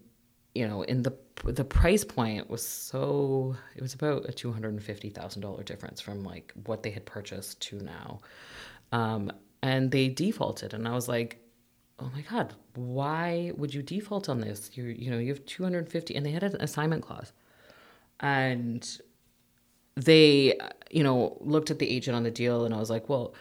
you 0.55 0.67
know 0.67 0.81
in 0.83 1.03
the 1.03 1.13
the 1.45 1.63
price 1.63 2.03
point 2.03 2.49
was 2.49 2.65
so 2.65 3.55
it 3.75 3.81
was 3.81 3.93
about 3.93 4.27
a 4.27 4.31
$250,000 4.31 5.65
difference 5.65 6.01
from 6.01 6.23
like 6.23 6.51
what 6.65 6.83
they 6.83 6.89
had 6.89 7.05
purchased 7.05 7.59
to 7.61 7.79
now. 7.79 8.19
Um, 8.91 9.31
and 9.61 9.91
they 9.91 10.07
defaulted 10.09 10.73
and 10.73 10.87
I 10.87 10.93
was 10.93 11.07
like, 11.07 11.39
"Oh 11.99 12.09
my 12.13 12.21
god, 12.21 12.53
why 12.75 13.51
would 13.55 13.73
you 13.73 13.81
default 13.81 14.29
on 14.29 14.39
this? 14.41 14.71
You 14.73 14.85
you 14.85 15.11
know, 15.11 15.17
you 15.17 15.29
have 15.29 15.45
250 15.45 16.15
and 16.15 16.25
they 16.25 16.31
had 16.31 16.43
an 16.43 16.55
assignment 16.59 17.03
clause." 17.03 17.33
And 18.19 18.99
they 19.95 20.57
you 20.89 21.03
know, 21.03 21.37
looked 21.41 21.69
at 21.69 21.79
the 21.79 21.89
agent 21.89 22.15
on 22.15 22.23
the 22.23 22.31
deal 22.31 22.65
and 22.65 22.73
I 22.73 22.79
was 22.79 22.89
like, 22.89 23.09
"Well, 23.09 23.33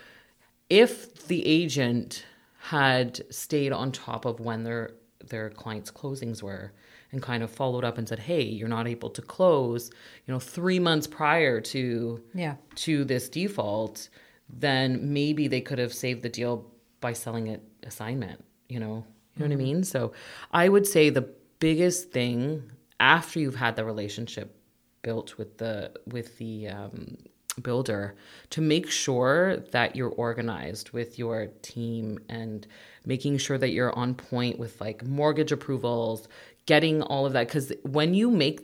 if 0.70 1.26
the 1.28 1.46
agent 1.46 2.25
had 2.58 3.20
stayed 3.32 3.73
on 3.73 3.92
top 3.92 4.25
of 4.25 4.40
when 4.40 4.64
their 4.64 4.92
their 5.28 5.50
clients' 5.50 5.90
closings 5.90 6.40
were, 6.42 6.73
and 7.11 7.20
kind 7.20 7.42
of 7.42 7.50
followed 7.50 7.85
up 7.85 7.99
and 7.99 8.08
said, 8.08 8.20
"Hey, 8.20 8.42
you're 8.42 8.68
not 8.68 8.87
able 8.87 9.11
to 9.11 9.23
close, 9.23 9.90
you 10.26 10.32
know, 10.32 10.38
3 10.38 10.78
months 10.78 11.06
prior 11.06 11.61
to 11.62 12.23
Yeah. 12.35 12.56
to 12.76 13.04
this 13.04 13.28
default, 13.28 14.08
then 14.49 15.12
maybe 15.12 15.49
they 15.49 15.61
could 15.61 15.78
have 15.78 15.92
saved 15.92 16.23
the 16.23 16.28
deal 16.28 16.70
by 17.00 17.12
selling 17.12 17.49
it 17.49 17.62
assignment, 17.82 18.44
you 18.68 18.78
know. 18.80 19.04
You 19.35 19.40
know 19.40 19.46
what 19.49 19.52
I 19.52 19.56
mean? 19.56 19.85
So 19.85 20.12
I 20.52 20.68
would 20.68 20.87
say 20.87 21.11
the 21.11 21.28
biggest 21.58 22.11
thing 22.11 22.70
after 23.00 23.38
you've 23.38 23.56
had 23.56 23.76
the 23.76 23.85
relationship 23.85 24.56
built 25.02 25.37
with 25.38 25.58
the 25.58 25.92
with 26.06 26.38
the 26.38 26.68
um, 26.68 27.16
builder 27.62 28.14
to 28.50 28.60
make 28.60 28.90
sure 28.90 29.56
that 29.72 29.96
you're 29.96 30.10
organized 30.10 30.90
with 30.90 31.18
your 31.18 31.46
team 31.62 32.18
and 32.28 32.66
making 33.04 33.38
sure 33.38 33.58
that 33.58 33.70
you're 33.70 33.96
on 33.96 34.14
point 34.14 34.58
with 34.58 34.80
like 34.80 35.04
mortgage 35.04 35.52
approvals, 35.52 36.28
getting 36.66 37.02
all 37.02 37.26
of 37.26 37.32
that 37.32 37.46
because 37.46 37.72
when 37.82 38.14
you 38.14 38.30
make 38.30 38.60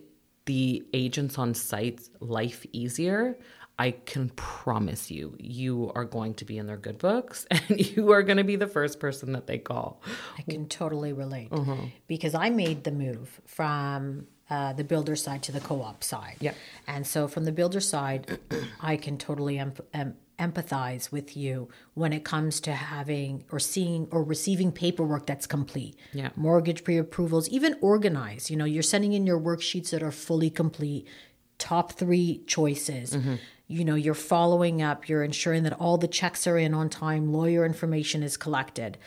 the 0.46 0.84
agents 0.92 1.38
on 1.38 1.54
site 1.54 2.08
life 2.20 2.66
easier, 2.72 3.38
I 3.78 3.92
can 3.92 4.28
promise 4.30 5.10
you, 5.10 5.34
you 5.38 5.90
are 5.94 6.04
going 6.04 6.34
to 6.34 6.44
be 6.44 6.58
in 6.58 6.66
their 6.66 6.76
good 6.76 6.98
books 6.98 7.46
and 7.50 7.80
you 7.96 8.12
are 8.12 8.22
going 8.22 8.36
to 8.36 8.44
be 8.44 8.56
the 8.56 8.66
first 8.66 9.00
person 9.00 9.32
that 9.32 9.46
they 9.46 9.58
call. 9.58 10.02
I 10.38 10.42
can 10.42 10.68
totally 10.68 11.12
relate 11.12 11.50
Mm-hmm. 11.50 11.86
because 12.06 12.34
I 12.34 12.50
made 12.50 12.84
the 12.84 12.90
move 12.92 13.40
from 13.46 14.26
uh, 14.52 14.72
the 14.74 14.84
builder 14.84 15.16
side 15.16 15.42
to 15.42 15.50
the 15.50 15.60
co-op 15.60 16.04
side. 16.04 16.36
Yeah. 16.38 16.52
And 16.86 17.06
so 17.06 17.26
from 17.26 17.44
the 17.46 17.52
builder 17.52 17.80
side, 17.80 18.38
I 18.82 18.96
can 18.96 19.16
totally 19.16 19.58
em- 19.58 19.72
em- 19.94 20.16
empathize 20.38 21.10
with 21.10 21.34
you 21.34 21.70
when 21.94 22.12
it 22.12 22.22
comes 22.22 22.60
to 22.60 22.72
having 22.72 23.44
or 23.50 23.58
seeing 23.58 24.08
or 24.10 24.22
receiving 24.22 24.70
paperwork 24.70 25.24
that's 25.24 25.46
complete. 25.46 25.96
Yeah. 26.12 26.30
Mortgage 26.36 26.84
pre-approvals, 26.84 27.48
even 27.48 27.76
organized. 27.80 28.50
You 28.50 28.56
know, 28.58 28.66
you're 28.66 28.82
sending 28.82 29.14
in 29.14 29.26
your 29.26 29.40
worksheets 29.40 29.88
that 29.90 30.02
are 30.02 30.12
fully 30.12 30.50
complete, 30.50 31.08
top 31.56 31.92
three 31.92 32.42
choices. 32.46 33.16
You 33.68 33.86
know, 33.86 33.94
you're 33.94 34.12
following 34.12 34.82
up, 34.82 35.08
you're 35.08 35.24
ensuring 35.24 35.62
that 35.62 35.80
all 35.80 35.96
the 35.96 36.08
checks 36.08 36.46
are 36.46 36.58
in 36.58 36.74
on 36.74 36.90
time, 36.90 37.32
lawyer 37.32 37.64
information 37.64 38.22
is 38.22 38.36
collected. 38.36 38.98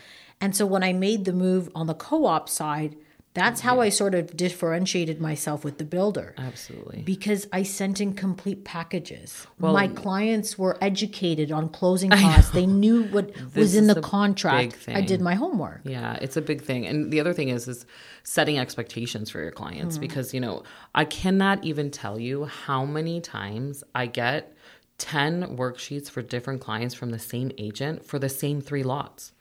And 0.41 0.55
so 0.55 0.65
when 0.65 0.81
I 0.81 0.91
made 0.91 1.25
the 1.25 1.33
move 1.33 1.69
on 1.75 1.85
the 1.85 1.93
co-op 1.93 2.49
side, 2.49 2.95
that's 3.35 3.61
how 3.61 3.81
I 3.81 3.89
sort 3.89 4.15
of 4.15 4.35
differentiated 4.35 5.21
myself 5.21 5.63
with 5.63 5.77
the 5.77 5.83
builder 5.83 6.33
Absolutely. 6.37 7.03
because 7.03 7.47
I 7.53 7.61
sent 7.63 8.01
in 8.01 8.13
complete 8.13 8.63
packages. 8.63 9.45
My 9.59 9.87
clients 9.89 10.57
were 10.57 10.77
educated 10.81 11.51
on 11.51 11.69
closing 11.69 12.09
costs. 12.09 12.51
They 12.51 12.65
knew 12.65 13.03
what 13.03 13.31
was 13.55 13.75
in 13.75 13.87
the 13.87 14.01
contract. 14.01 14.85
big 14.85 14.95
I 14.95 15.01
did 15.01 15.21
my 15.21 15.35
homework. 15.35 15.81
Yeah, 15.83 16.17
it's 16.21 16.37
a 16.37 16.41
big 16.41 16.63
thing. 16.63 16.87
And 16.87 17.11
the 17.11 17.19
other 17.19 17.33
thing 17.33 17.49
is 17.49 17.67
is 17.67 17.85
setting 18.23 18.57
expectations 18.57 19.29
for 19.29 19.39
your 19.41 19.51
Mm-hmm. 19.51 19.63
clients 19.63 19.97
because, 19.97 20.33
you 20.33 20.39
know, 20.39 20.63
I 20.95 21.05
cannot 21.05 21.63
even 21.63 21.91
tell 21.91 22.19
you 22.19 22.45
how 22.45 22.85
many 22.85 23.19
times 23.21 23.83
I 23.93 24.05
get 24.07 24.55
10 24.97 25.57
worksheets 25.57 26.09
for 26.09 26.21
different 26.21 26.61
clients 26.61 26.95
from 26.95 27.09
the 27.11 27.19
same 27.19 27.51
agent 27.57 28.05
for 28.05 28.17
the 28.17 28.29
same 28.29 28.61
3 28.61 28.81
lots. 28.83 29.33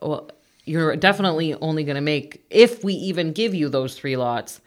Well, 0.00 0.30
you're 0.66 0.96
definitely 0.96 1.54
only 1.54 1.84
going 1.84 1.94
to 1.94 2.00
make 2.02 2.44
if 2.50 2.84
we 2.84 2.92
even 2.94 3.32
give 3.32 3.54
you 3.54 3.68
those 3.68 3.94
3 3.96 4.16
lots 4.16 4.60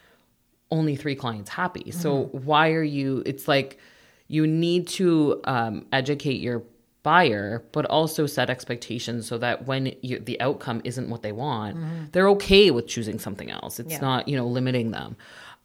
only 0.71 0.95
3 0.95 1.15
clients 1.15 1.49
happy. 1.49 1.91
So 1.91 2.25
why 2.31 2.71
are 2.71 2.83
you 2.83 3.21
it's 3.25 3.47
like 3.47 3.77
you 4.27 4.45
need 4.47 4.87
to 4.87 5.41
um, 5.45 5.85
educate 5.91 6.39
your 6.41 6.63
buyer 7.01 7.63
but 7.71 7.85
also 7.85 8.25
set 8.27 8.49
expectations 8.49 9.25
so 9.27 9.37
that 9.37 9.65
when 9.65 9.95
you, 10.01 10.19
the 10.19 10.39
outcome 10.41 10.81
isn't 10.83 11.09
what 11.09 11.21
they 11.23 11.31
want 11.31 11.77
they're 12.11 12.27
okay 12.29 12.71
with 12.71 12.87
choosing 12.87 13.17
something 13.19 13.49
else. 13.49 13.79
It's 13.79 13.93
Yeah. 13.93 14.01
not 14.01 14.27
you 14.27 14.35
know 14.37 14.47
limiting 14.47 14.91
them. 14.91 15.15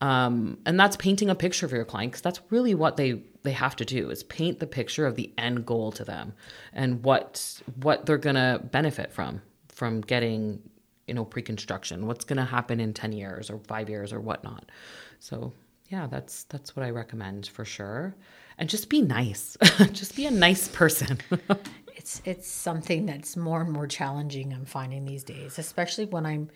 Um, 0.01 0.59
and 0.67 0.79
that's 0.79 0.97
painting 0.97 1.31
a 1.31 1.35
picture 1.35 1.67
for 1.69 1.77
your 1.77 1.85
client 1.85 2.13
because 2.13 2.23
that's 2.23 2.41
really 2.51 2.75
what 2.75 2.97
they 2.97 3.23
they 3.43 3.53
have 3.53 3.77
to 3.77 3.85
do 3.85 4.11
is 4.11 4.23
paint 4.25 4.59
the 4.59 4.67
picture 4.67 5.07
of 5.07 5.15
the 5.17 5.33
end 5.39 5.67
goal 5.67 5.93
to 5.93 6.05
them 6.05 6.33
and 6.73 7.03
what 7.05 7.61
what 7.83 8.07
they're 8.07 8.19
gonna 8.19 8.61
benefit 8.71 9.13
from 9.13 9.43
from 9.75 10.01
getting 10.01 10.63
you 11.07 11.15
know 11.15 11.25
pre-construction? 11.25 12.07
What's 12.07 12.25
gonna 12.25 12.45
happen 12.47 12.81
in 12.81 12.95
10 12.95 13.13
years 13.13 13.51
or 13.51 13.59
five 13.59 13.89
years 13.91 14.13
or 14.13 14.21
whatnot? 14.21 14.71
So 15.19 15.53
yeah 15.91 16.07
that's 16.07 16.45
that's 16.45 16.75
what 16.75 16.85
i 16.85 16.91
recommend 16.91 17.47
for 17.47 17.65
sure. 17.65 18.15
And 18.57 18.69
just 18.71 18.89
be 18.89 19.03
nice. 19.03 19.57
Just 19.93 20.15
be 20.17 20.27
a 20.27 20.31
nice 20.31 20.69
person. 20.69 21.19
It's 21.97 22.21
it's 22.25 22.49
something 22.49 23.07
that's 23.07 23.37
more 23.37 23.63
and 23.63 23.73
more 23.73 23.87
challenging 23.87 24.53
I'm 24.53 24.65
finding 24.67 25.05
these 25.07 25.25
days, 25.25 25.59
especially 25.59 26.05
when 26.07 26.27
I'm 26.27 26.51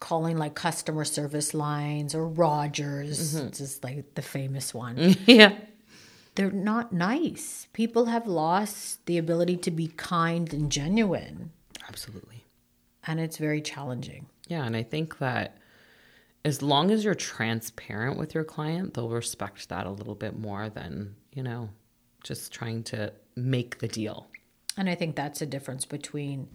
calling 0.00 0.36
like 0.36 0.54
customer 0.54 1.04
service 1.04 1.54
lines 1.54 2.14
or 2.14 2.26
Rogers, 2.28 3.34
Mm-hmm. 3.36 3.50
just 3.50 3.82
like 3.84 4.14
the 4.14 4.22
famous 4.22 4.74
one. 4.74 5.16
yeah. 5.26 5.54
They're 6.34 6.50
not 6.50 6.92
nice. 6.92 7.68
People 7.72 8.06
have 8.06 8.26
lost 8.26 9.06
the 9.06 9.16
ability 9.18 9.56
to 9.58 9.70
be 9.70 9.86
kind 9.88 10.52
and 10.52 10.70
genuine, 10.70 11.52
absolutely 11.88 12.41
and 13.06 13.20
it's 13.20 13.36
very 13.36 13.60
challenging. 13.60 14.26
Yeah, 14.48 14.64
and 14.64 14.76
I 14.76 14.82
think 14.82 15.18
that 15.18 15.58
as 16.44 16.62
long 16.62 16.90
as 16.90 17.04
you're 17.04 17.14
transparent 17.14 18.18
with 18.18 18.34
your 18.34 18.44
client, 18.44 18.94
they'll 18.94 19.08
respect 19.08 19.68
that 19.68 19.86
a 19.86 19.90
little 19.90 20.14
bit 20.14 20.38
more 20.38 20.68
than, 20.68 21.14
you 21.32 21.42
know, 21.42 21.70
just 22.24 22.52
trying 22.52 22.82
to 22.84 23.12
make 23.36 23.78
the 23.78 23.88
deal. 23.88 24.28
And 24.76 24.88
I 24.88 24.94
think 24.94 25.16
that's 25.16 25.42
a 25.42 25.46
difference 25.46 25.84
between 25.84 26.48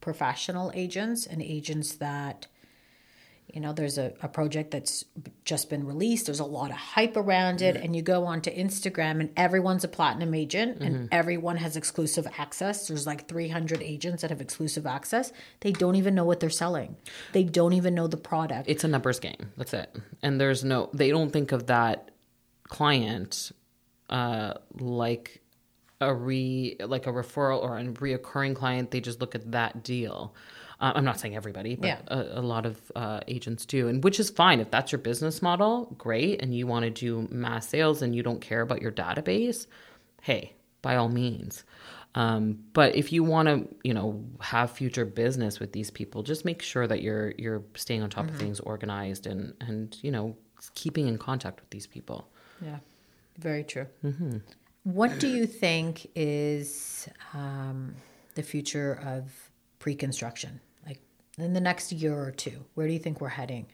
professional 0.00 0.70
agents 0.74 1.26
and 1.26 1.42
agents 1.42 1.92
that, 1.96 2.46
you 3.52 3.60
know, 3.60 3.72
there's 3.72 3.98
a, 3.98 4.12
a 4.20 4.28
project 4.28 4.72
that's 4.72 5.04
just 5.44 5.70
been 5.70 5.86
released, 5.86 6.26
there's 6.26 6.40
a 6.40 6.44
lot 6.44 6.70
of 6.70 6.76
hype 6.76 7.16
around 7.16 7.62
it, 7.62 7.76
and 7.76 7.94
you 7.94 8.02
go 8.02 8.24
onto 8.24 8.50
Instagram 8.50 9.20
and 9.20 9.30
everyone's 9.36 9.84
a 9.84 9.88
platinum 9.88 10.34
agent 10.34 10.80
and 10.80 11.08
everyone 11.12 11.56
has 11.56 11.76
exclusive 11.76 12.26
access. 12.36 12.88
There's 12.88 13.06
like 13.06 13.28
300 13.28 13.80
agents 13.82 14.22
that 14.22 14.30
have 14.30 14.40
exclusive 14.40 14.86
access. 14.86 15.32
They 15.60 15.72
don't 15.72 15.94
even 15.94 16.14
know 16.14 16.24
what 16.24 16.40
they're 16.40 16.50
selling, 16.50 16.96
they 17.32 17.44
don't 17.44 17.74
even 17.74 17.94
know 17.94 18.06
the 18.06 18.16
product. 18.16 18.68
It's 18.68 18.84
a 18.84 18.88
numbers 18.88 19.20
game. 19.20 19.52
That's 19.56 19.74
it. 19.74 19.94
And 20.22 20.40
there's 20.40 20.64
no, 20.64 20.90
they 20.92 21.10
don't 21.10 21.30
think 21.30 21.52
of 21.52 21.66
that 21.66 22.10
client 22.68 23.52
uh, 24.10 24.54
like 24.78 25.42
a 26.00 26.12
re 26.12 26.76
like 26.80 27.06
a 27.06 27.12
referral 27.12 27.62
or 27.62 27.78
a 27.78 27.84
reoccurring 27.84 28.56
client. 28.56 28.90
They 28.90 29.00
just 29.00 29.20
look 29.20 29.34
at 29.34 29.52
that 29.52 29.82
deal. 29.82 30.34
Uh, 30.84 30.92
I'm 30.96 31.04
not 31.04 31.18
saying 31.18 31.34
everybody, 31.34 31.76
but 31.76 31.86
Yeah. 31.86 32.00
a, 32.08 32.40
a 32.40 32.42
lot 32.42 32.66
of 32.66 32.92
uh, 32.94 33.20
agents 33.26 33.64
do, 33.64 33.88
and 33.88 34.04
which 34.04 34.20
is 34.20 34.28
fine 34.28 34.60
if 34.60 34.70
that's 34.70 34.92
your 34.92 34.98
business 34.98 35.40
model. 35.40 35.94
Great, 35.96 36.42
and 36.42 36.54
you 36.54 36.66
want 36.66 36.84
to 36.84 36.90
do 36.90 37.26
mass 37.30 37.68
sales 37.68 38.02
and 38.02 38.14
you 38.14 38.22
don't 38.22 38.40
care 38.40 38.60
about 38.60 38.82
your 38.82 38.92
database. 38.92 39.66
Hey, 40.20 40.52
by 40.82 40.96
all 40.96 41.08
means. 41.08 41.64
Um, 42.14 42.58
but 42.74 42.94
if 42.94 43.12
you 43.12 43.24
want 43.24 43.48
to, 43.48 43.74
you 43.82 43.94
know, 43.94 44.22
have 44.40 44.70
future 44.70 45.06
business 45.06 45.58
with 45.58 45.72
these 45.72 45.90
people, 45.90 46.22
just 46.22 46.44
make 46.44 46.60
sure 46.62 46.86
that 46.86 47.00
you're 47.02 47.32
you're 47.38 47.62
staying 47.74 48.02
on 48.02 48.10
top 48.10 48.28
of 48.28 48.36
things, 48.36 48.60
organized, 48.60 49.26
and 49.26 49.54
and 49.60 49.96
you 50.02 50.10
know, 50.10 50.36
keeping 50.74 51.08
in 51.08 51.16
contact 51.18 51.60
with 51.60 51.70
these 51.70 51.86
people. 51.86 52.28
Yeah, 52.60 52.78
very 53.38 53.64
true. 53.64 53.86
What 54.84 55.18
do 55.18 55.28
you 55.28 55.46
think 55.46 56.06
is 56.14 57.08
um, 57.32 57.94
the 58.34 58.42
future 58.42 59.00
of 59.02 59.22
pre 59.78 59.94
construction? 59.94 60.60
Like 60.60 60.63
in 61.38 61.52
the 61.52 61.60
next 61.60 61.92
year 61.92 62.14
or 62.14 62.30
two, 62.30 62.64
where 62.74 62.86
do 62.86 62.92
you 62.92 62.98
think 62.98 63.20
we're 63.20 63.28
heading? 63.28 63.66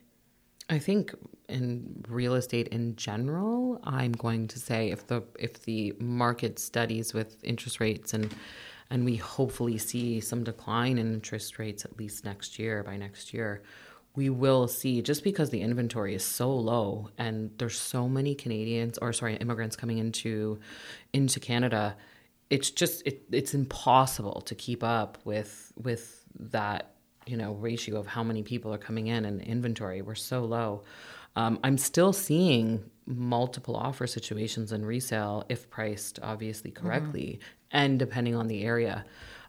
I 0.69 0.79
think 0.79 1.13
in 1.49 2.05
real 2.09 2.35
estate 2.35 2.69
in 2.69 2.95
general, 2.97 3.81
I'm 3.83 4.13
going 4.13 4.47
to 4.49 4.59
say 4.59 4.91
if 4.91 5.07
the 5.09 5.25
if 5.39 5.65
the 5.65 5.95
market 5.99 6.59
studies 6.59 7.13
with 7.13 7.43
interest 7.43 7.81
rates 7.81 8.15
and 8.15 8.33
and 8.89 9.05
we 9.05 9.17
hopefully 9.17 9.79
see 9.79 10.21
some 10.21 10.45
decline 10.45 10.99
in 10.99 11.13
interest 11.15 11.59
rates 11.59 11.85
at 11.85 11.99
least 11.99 12.25
next 12.25 12.59
year 12.59 12.83
by 12.83 12.97
next 12.97 13.35
year, 13.35 13.63
we 14.15 14.31
will 14.31 14.69
see 14.69 15.03
just 15.03 15.25
because 15.25 15.51
the 15.51 15.61
inventory 15.61 16.15
is 16.15 16.25
so 16.25 16.53
low 16.55 17.11
and 17.19 17.51
there's 17.59 17.79
so 17.79 18.09
many 18.09 18.35
Canadians 18.35 18.97
or 18.99 19.13
sorry 19.13 19.37
immigrants 19.37 19.75
coming 19.75 19.99
into 19.99 20.61
into 21.13 21.41
Canada, 21.41 21.97
it's 22.49 22.71
just 22.71 23.05
it, 23.07 23.23
it's 23.33 23.55
impossible 23.55 24.41
to 24.43 24.55
keep 24.55 24.85
up 24.85 25.19
with 25.25 25.73
with 25.77 26.25
that 26.39 26.95
you 27.27 27.37
know 27.37 27.53
ratio 27.53 27.99
of 27.99 28.07
how 28.07 28.23
many 28.23 28.43
people 28.43 28.73
are 28.73 28.79
coming 28.79 29.09
in 29.09 29.25
and 29.25 29.41
inventory 29.43 30.03
we're 30.03 30.15
so 30.15 30.45
low. 30.45 30.83
Um, 31.37 31.61
i'm 31.63 31.79
still 31.79 32.13
seeing 32.13 32.83
multiple 33.07 33.77
offer 33.77 34.07
situations 34.07 34.73
in 34.73 34.85
resale 34.85 35.45
if 35.49 35.69
priced 35.71 36.19
obviously 36.23 36.71
correctly 36.71 37.41
and 37.71 37.99
depending 37.99 38.35
on 38.35 38.49
the 38.49 38.63
area. 38.65 39.05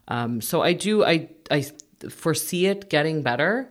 Um, 0.08 0.40
so 0.40 0.62
i 0.62 0.72
do 0.72 1.04
i 1.04 1.28
i 1.50 1.64
foresee 2.08 2.66
it 2.66 2.90
getting 2.90 3.22
better 3.22 3.70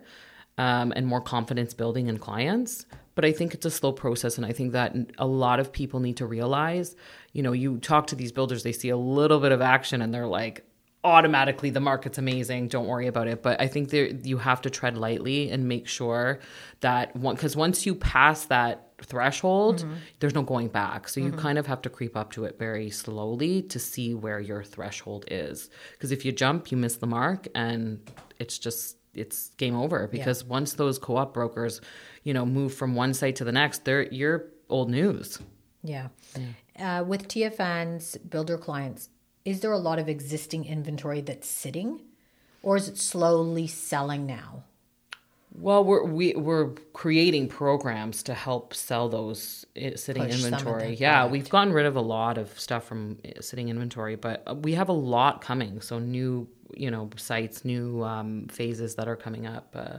um, 0.58 0.94
and 0.96 1.06
more 1.06 1.22
confidence 1.22 1.74
building 1.74 2.08
in 2.08 2.18
clients 2.18 2.86
but 3.16 3.26
i 3.26 3.32
think 3.32 3.54
it's 3.54 3.66
a 3.66 3.72
slow 3.72 3.92
process 3.92 4.38
and 4.38 4.46
i 4.46 4.54
think 4.54 4.72
that 4.72 4.96
a 5.18 5.28
lot 5.28 5.60
of 5.60 5.74
people 5.74 6.00
need 6.00 6.18
to 6.18 6.26
realize 6.26 6.96
you 7.34 7.44
know 7.44 7.52
you 7.52 7.78
talk 7.80 8.08
to 8.08 8.16
these 8.16 8.32
builders 8.32 8.64
they 8.64 8.72
see 8.72 8.90
a 8.90 8.98
little 8.98 9.40
bit 9.40 9.52
of 9.52 9.62
action 9.62 10.02
and 10.02 10.14
they're 10.14 10.28
like 10.28 10.66
automatically 11.04 11.70
the 11.70 11.80
market's 11.80 12.18
amazing. 12.18 12.68
Don't 12.68 12.88
worry 12.88 13.08
about 13.08 13.28
it. 13.28 13.42
But 13.42 13.60
I 13.60 13.68
think 13.68 13.90
there 13.90 14.08
you 14.08 14.38
have 14.38 14.62
to 14.62 14.70
tread 14.70 14.98
lightly 14.98 15.50
and 15.50 15.68
make 15.68 15.88
sure 15.88 16.40
that 16.82 17.16
one 17.16 17.36
because 17.36 17.56
once 17.56 17.86
you 17.86 17.96
pass 17.96 18.46
that 18.46 18.90
threshold, 19.02 19.80
mm-hmm. 19.80 19.96
there's 20.20 20.36
no 20.36 20.44
going 20.44 20.68
back. 20.68 21.08
So 21.10 21.20
you 21.20 21.30
mm-hmm. 21.30 21.40
kind 21.40 21.58
of 21.58 21.66
have 21.68 21.82
to 21.84 21.90
creep 21.90 22.16
up 22.16 22.32
to 22.34 22.46
it 22.46 22.60
very 22.60 22.90
slowly 22.90 23.64
to 23.64 23.80
see 23.80 24.14
where 24.14 24.40
your 24.40 24.64
threshold 24.64 25.26
is. 25.30 25.70
Because 25.94 26.12
if 26.12 26.24
you 26.24 26.32
jump, 26.32 26.72
you 26.72 26.78
miss 26.78 26.98
the 26.98 27.08
mark, 27.08 27.48
and 27.56 28.00
it's 28.40 28.58
just 28.58 28.98
it's 29.14 29.50
game 29.58 29.76
over. 29.76 30.08
Because 30.08 30.44
yeah. 30.44 30.50
once 30.50 30.74
those 30.74 31.00
co-op 31.00 31.34
brokers, 31.34 31.82
you 32.24 32.34
know, 32.34 32.46
move 32.46 32.74
from 32.74 32.94
one 32.96 33.14
site 33.14 33.38
to 33.38 33.44
the 33.44 33.52
next, 33.52 33.86
they're 33.86 34.04
you're 34.04 34.46
old 34.70 34.90
news. 34.90 35.40
Yeah. 35.84 36.10
yeah. 36.38 37.00
Uh, 37.00 37.04
with 37.04 37.28
TFN's 37.28 38.18
builder 38.18 38.58
clients, 38.58 39.10
is 39.46 39.62
there 39.62 39.72
a 39.72 39.78
lot 39.78 40.00
of 40.00 40.08
existing 40.08 40.66
inventory 40.66 41.22
that's 41.22 41.48
sitting, 41.48 42.02
or 42.62 42.78
is 42.78 42.88
it 42.88 42.98
slowly 42.98 43.68
selling 43.68 44.26
now? 44.26 44.64
Well, 45.54 45.84
we're 45.84 46.06
we, 46.06 46.34
we're 46.34 46.70
creating 46.94 47.50
programs 47.50 48.24
to 48.24 48.34
help 48.34 48.74
sell 48.74 49.10
those 49.10 49.66
eh, 49.76 49.96
sitting 49.98 50.24
Push 50.24 50.46
inventory. 50.46 50.96
Yeah, 50.96 51.28
we've 51.28 51.50
gotten 51.50 51.74
rid 51.74 51.86
of 51.86 51.98
a 51.98 52.02
lot 52.02 52.38
of 52.38 52.58
stuff 52.58 52.86
from 52.86 53.18
eh, 53.26 53.34
sitting 53.42 53.68
inventory, 53.68 54.16
but 54.16 54.44
uh, 54.48 54.56
we 54.56 54.76
have 54.76 54.88
a 54.88 54.94
lot 54.94 55.42
coming. 55.42 55.82
So 55.82 56.00
new, 56.00 56.48
you 56.76 56.90
know, 56.90 57.10
sites, 57.18 57.66
new 57.66 58.02
um, 58.04 58.48
phases 58.48 58.96
that 58.96 59.10
are 59.10 59.18
coming 59.18 59.46
up. 59.46 59.76
Uh, 59.78 59.98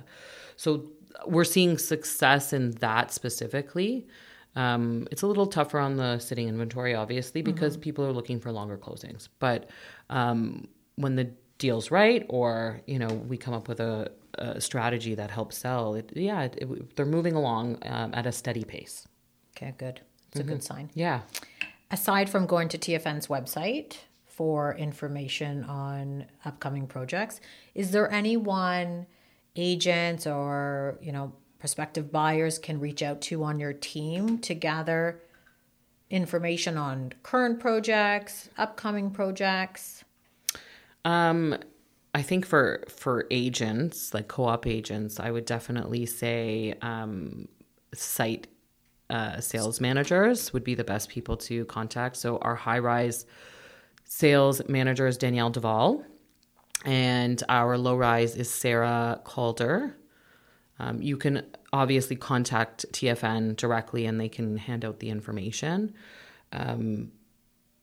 so 0.56 0.86
we're 1.26 1.44
seeing 1.44 1.76
success 1.76 2.54
in 2.54 2.70
that 2.72 3.12
specifically. 3.12 4.06
Um, 4.54 5.08
it's 5.10 5.22
a 5.22 5.26
little 5.26 5.46
tougher 5.46 5.78
on 5.78 5.96
the 5.96 6.18
sitting 6.18 6.48
inventory, 6.48 6.94
obviously, 6.94 7.42
because 7.42 7.74
mm-hmm. 7.74 7.82
people 7.82 8.04
are 8.04 8.12
looking 8.12 8.40
for 8.40 8.52
longer 8.52 8.76
closings. 8.76 9.28
But 9.38 9.70
um, 10.10 10.68
when 10.96 11.16
the 11.16 11.30
deal's 11.58 11.90
right, 11.90 12.26
or 12.28 12.80
you 12.86 12.98
know, 12.98 13.08
we 13.08 13.36
come 13.36 13.54
up 13.54 13.68
with 13.68 13.80
a, 13.80 14.10
a 14.34 14.60
strategy 14.60 15.14
that 15.14 15.30
helps 15.30 15.56
sell, 15.56 15.94
it, 15.94 16.12
yeah, 16.14 16.42
it, 16.42 16.58
it, 16.60 16.96
they're 16.96 17.06
moving 17.06 17.34
along 17.34 17.78
um, 17.86 18.12
at 18.14 18.26
a 18.26 18.32
steady 18.32 18.64
pace. 18.64 19.06
Okay, 19.56 19.74
good. 19.78 20.00
It's 20.28 20.38
mm-hmm. 20.38 20.48
a 20.48 20.52
good 20.52 20.62
mm-hmm. 20.62 20.74
sign. 20.74 20.90
Yeah. 20.94 21.20
Aside 21.90 22.28
from 22.28 22.46
going 22.46 22.68
to 22.70 22.78
TFN's 22.78 23.26
website 23.26 23.96
for 24.26 24.74
information 24.76 25.64
on 25.64 26.24
upcoming 26.44 26.86
projects, 26.86 27.40
is 27.74 27.90
there 27.90 28.10
anyone, 28.10 29.06
agents 29.56 30.26
or 30.26 30.98
you 31.02 31.12
know 31.12 31.32
prospective 31.62 32.10
buyers 32.10 32.58
can 32.58 32.80
reach 32.80 33.02
out 33.04 33.20
to 33.20 33.44
on 33.44 33.60
your 33.60 33.72
team 33.72 34.36
to 34.36 34.52
gather 34.52 35.22
information 36.10 36.76
on 36.76 37.12
current 37.22 37.60
projects, 37.60 38.48
upcoming 38.58 39.12
projects? 39.12 40.02
Um, 41.04 41.56
I 42.12 42.22
think 42.22 42.46
for 42.46 42.82
for 42.88 43.28
agents, 43.30 44.12
like 44.12 44.26
co-op 44.26 44.66
agents, 44.66 45.20
I 45.20 45.30
would 45.30 45.44
definitely 45.44 46.04
say 46.04 46.74
um, 46.82 47.46
site 47.94 48.48
uh, 49.08 49.38
sales 49.38 49.80
managers 49.80 50.52
would 50.52 50.64
be 50.64 50.74
the 50.74 50.82
best 50.82 51.10
people 51.10 51.36
to 51.36 51.64
contact. 51.66 52.16
So 52.16 52.38
our 52.38 52.56
high 52.56 52.80
rise 52.80 53.24
sales 54.04 54.60
manager 54.68 55.06
is 55.06 55.16
Danielle 55.16 55.50
Duvall, 55.50 56.04
and 56.84 57.40
our 57.48 57.78
low 57.78 57.94
rise 57.94 58.34
is 58.34 58.50
Sarah 58.50 59.20
Calder. 59.22 59.96
Um, 60.82 61.00
you 61.00 61.16
can 61.16 61.46
obviously 61.72 62.16
contact 62.16 62.84
TFN 62.92 63.56
directly 63.56 64.04
and 64.04 64.20
they 64.20 64.28
can 64.28 64.56
hand 64.56 64.84
out 64.84 64.98
the 64.98 65.10
information. 65.10 65.94
Um, 66.52 67.12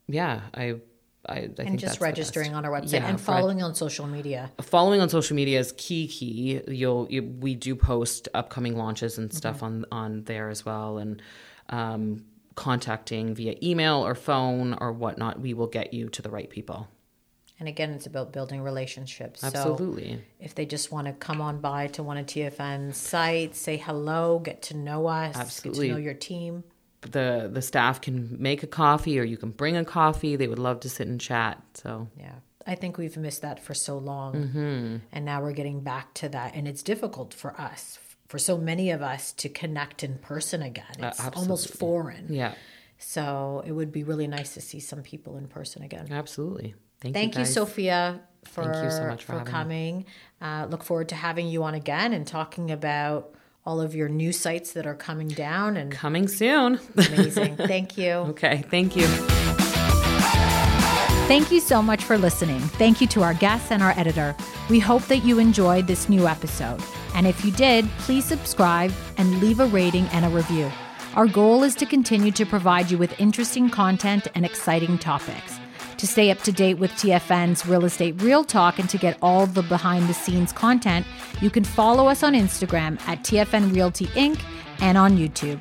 yeah, 0.06 0.42
I 0.54 0.76
I, 1.28 1.34
I 1.34 1.50
and 1.58 1.78
just 1.78 2.00
registering 2.00 2.54
on 2.54 2.64
our 2.64 2.70
website 2.70 2.92
yeah, 2.92 3.08
and 3.08 3.20
following 3.20 3.62
on 3.62 3.74
social 3.74 4.06
media. 4.06 4.50
Following 4.62 5.00
on 5.00 5.08
social 5.08 5.36
media 5.36 5.58
is 5.58 5.72
key. 5.76 6.08
Key. 6.08 6.60
You'll 6.68 7.06
you, 7.10 7.22
we 7.22 7.54
do 7.54 7.74
post 7.74 8.28
upcoming 8.34 8.76
launches 8.76 9.18
and 9.18 9.32
stuff 9.32 9.56
mm-hmm. 9.56 9.64
on 9.64 9.84
on 9.92 10.24
there 10.24 10.48
as 10.48 10.64
well, 10.64 10.98
and 10.98 11.22
um, 11.68 12.24
contacting 12.54 13.34
via 13.34 13.54
email 13.62 14.04
or 14.06 14.14
phone 14.14 14.76
or 14.80 14.92
whatnot. 14.92 15.40
We 15.40 15.54
will 15.54 15.66
get 15.66 15.92
you 15.92 16.08
to 16.10 16.22
the 16.22 16.30
right 16.30 16.48
people. 16.48 16.88
And 17.60 17.68
again, 17.68 17.90
it's 17.90 18.06
about 18.06 18.32
building 18.32 18.62
relationships. 18.62 19.44
Absolutely. 19.44 20.14
So 20.14 20.20
if 20.40 20.54
they 20.54 20.64
just 20.64 20.90
want 20.90 21.06
to 21.06 21.12
come 21.12 21.42
on 21.42 21.60
by 21.60 21.88
to 21.88 22.02
one 22.02 22.16
of 22.16 22.24
TFN's 22.24 22.96
sites, 22.96 23.60
say 23.60 23.76
hello, 23.76 24.38
get 24.38 24.62
to 24.62 24.76
know 24.76 25.06
us, 25.06 25.36
Absolutely. 25.36 25.88
get 25.88 25.92
to 25.92 25.98
know 25.98 26.04
your 26.04 26.14
team. 26.14 26.64
The 27.02 27.50
the 27.52 27.62
staff 27.62 28.00
can 28.00 28.36
make 28.40 28.62
a 28.62 28.66
coffee 28.66 29.18
or 29.20 29.24
you 29.24 29.36
can 29.36 29.50
bring 29.50 29.76
a 29.76 29.84
coffee. 29.84 30.36
They 30.36 30.48
would 30.48 30.58
love 30.58 30.80
to 30.80 30.88
sit 30.88 31.06
and 31.06 31.20
chat. 31.20 31.62
So 31.74 32.08
yeah. 32.18 32.32
I 32.66 32.74
think 32.74 32.98
we've 32.98 33.16
missed 33.16 33.42
that 33.42 33.62
for 33.62 33.74
so 33.74 33.98
long. 33.98 34.34
Mm-hmm. 34.34 34.96
And 35.12 35.24
now 35.24 35.42
we're 35.42 35.52
getting 35.52 35.80
back 35.80 36.14
to 36.14 36.28
that. 36.30 36.54
And 36.54 36.66
it's 36.66 36.82
difficult 36.82 37.34
for 37.34 37.58
us, 37.60 37.98
for 38.28 38.38
so 38.38 38.58
many 38.58 38.90
of 38.90 39.02
us, 39.02 39.32
to 39.34 39.48
connect 39.48 40.02
in 40.02 40.18
person 40.18 40.62
again. 40.62 40.96
Uh, 41.02 41.08
it's 41.08 41.20
uh, 41.20 41.30
almost 41.34 41.74
foreign. 41.74 42.26
Yeah. 42.28 42.54
So 42.98 43.62
it 43.66 43.72
would 43.72 43.92
be 43.92 44.04
really 44.04 44.26
nice 44.26 44.54
to 44.54 44.60
see 44.60 44.78
some 44.78 45.02
people 45.02 45.36
in 45.38 45.48
person 45.48 45.82
again. 45.82 46.08
Absolutely. 46.10 46.74
Thank, 47.00 47.14
Thank 47.14 47.34
you, 47.34 47.40
you, 47.40 47.46
Sofia, 47.46 48.20
for, 48.44 48.64
Thank 48.64 48.84
you 48.84 48.90
so 48.90 49.06
much 49.06 49.24
for, 49.24 49.38
for 49.38 49.44
coming. 49.44 50.04
Uh, 50.40 50.66
look 50.68 50.82
forward 50.82 51.08
to 51.10 51.14
having 51.14 51.46
you 51.48 51.62
on 51.64 51.74
again 51.74 52.12
and 52.12 52.26
talking 52.26 52.70
about 52.70 53.34
all 53.64 53.80
of 53.80 53.94
your 53.94 54.08
new 54.08 54.32
sites 54.32 54.72
that 54.72 54.86
are 54.86 54.94
coming 54.94 55.28
down 55.28 55.76
and 55.76 55.92
coming 55.92 56.28
soon. 56.28 56.80
amazing. 56.96 57.56
Thank 57.56 57.96
you. 57.96 58.10
Okay. 58.10 58.64
Thank 58.70 58.96
you. 58.96 59.06
Thank 61.28 61.52
you 61.52 61.60
so 61.60 61.80
much 61.80 62.02
for 62.02 62.18
listening. 62.18 62.58
Thank 62.58 63.00
you 63.00 63.06
to 63.08 63.22
our 63.22 63.34
guests 63.34 63.70
and 63.70 63.82
our 63.84 63.92
editor. 63.96 64.34
We 64.68 64.80
hope 64.80 65.04
that 65.04 65.18
you 65.18 65.38
enjoyed 65.38 65.86
this 65.86 66.08
new 66.08 66.26
episode. 66.26 66.82
And 67.14 67.24
if 67.24 67.44
you 67.44 67.52
did, 67.52 67.88
please 67.98 68.24
subscribe 68.24 68.92
and 69.16 69.40
leave 69.40 69.60
a 69.60 69.66
rating 69.66 70.06
and 70.06 70.24
a 70.24 70.28
review. 70.28 70.70
Our 71.14 71.28
goal 71.28 71.62
is 71.62 71.76
to 71.76 71.86
continue 71.86 72.32
to 72.32 72.44
provide 72.44 72.90
you 72.90 72.98
with 72.98 73.18
interesting 73.20 73.70
content 73.70 74.26
and 74.34 74.44
exciting 74.44 74.98
topics. 74.98 75.59
To 76.00 76.06
stay 76.06 76.30
up 76.30 76.38
to 76.44 76.52
date 76.52 76.78
with 76.78 76.92
TFN's 76.92 77.66
Real 77.66 77.84
Estate 77.84 78.22
Real 78.22 78.42
Talk 78.42 78.78
and 78.78 78.88
to 78.88 78.96
get 78.96 79.18
all 79.20 79.44
the 79.44 79.60
behind 79.60 80.08
the 80.08 80.14
scenes 80.14 80.50
content, 80.50 81.04
you 81.42 81.50
can 81.50 81.62
follow 81.62 82.06
us 82.06 82.22
on 82.22 82.32
Instagram 82.32 82.98
at 83.06 83.18
TFN 83.18 83.74
Realty 83.74 84.06
Inc. 84.06 84.40
and 84.80 84.96
on 84.96 85.18
YouTube. 85.18 85.60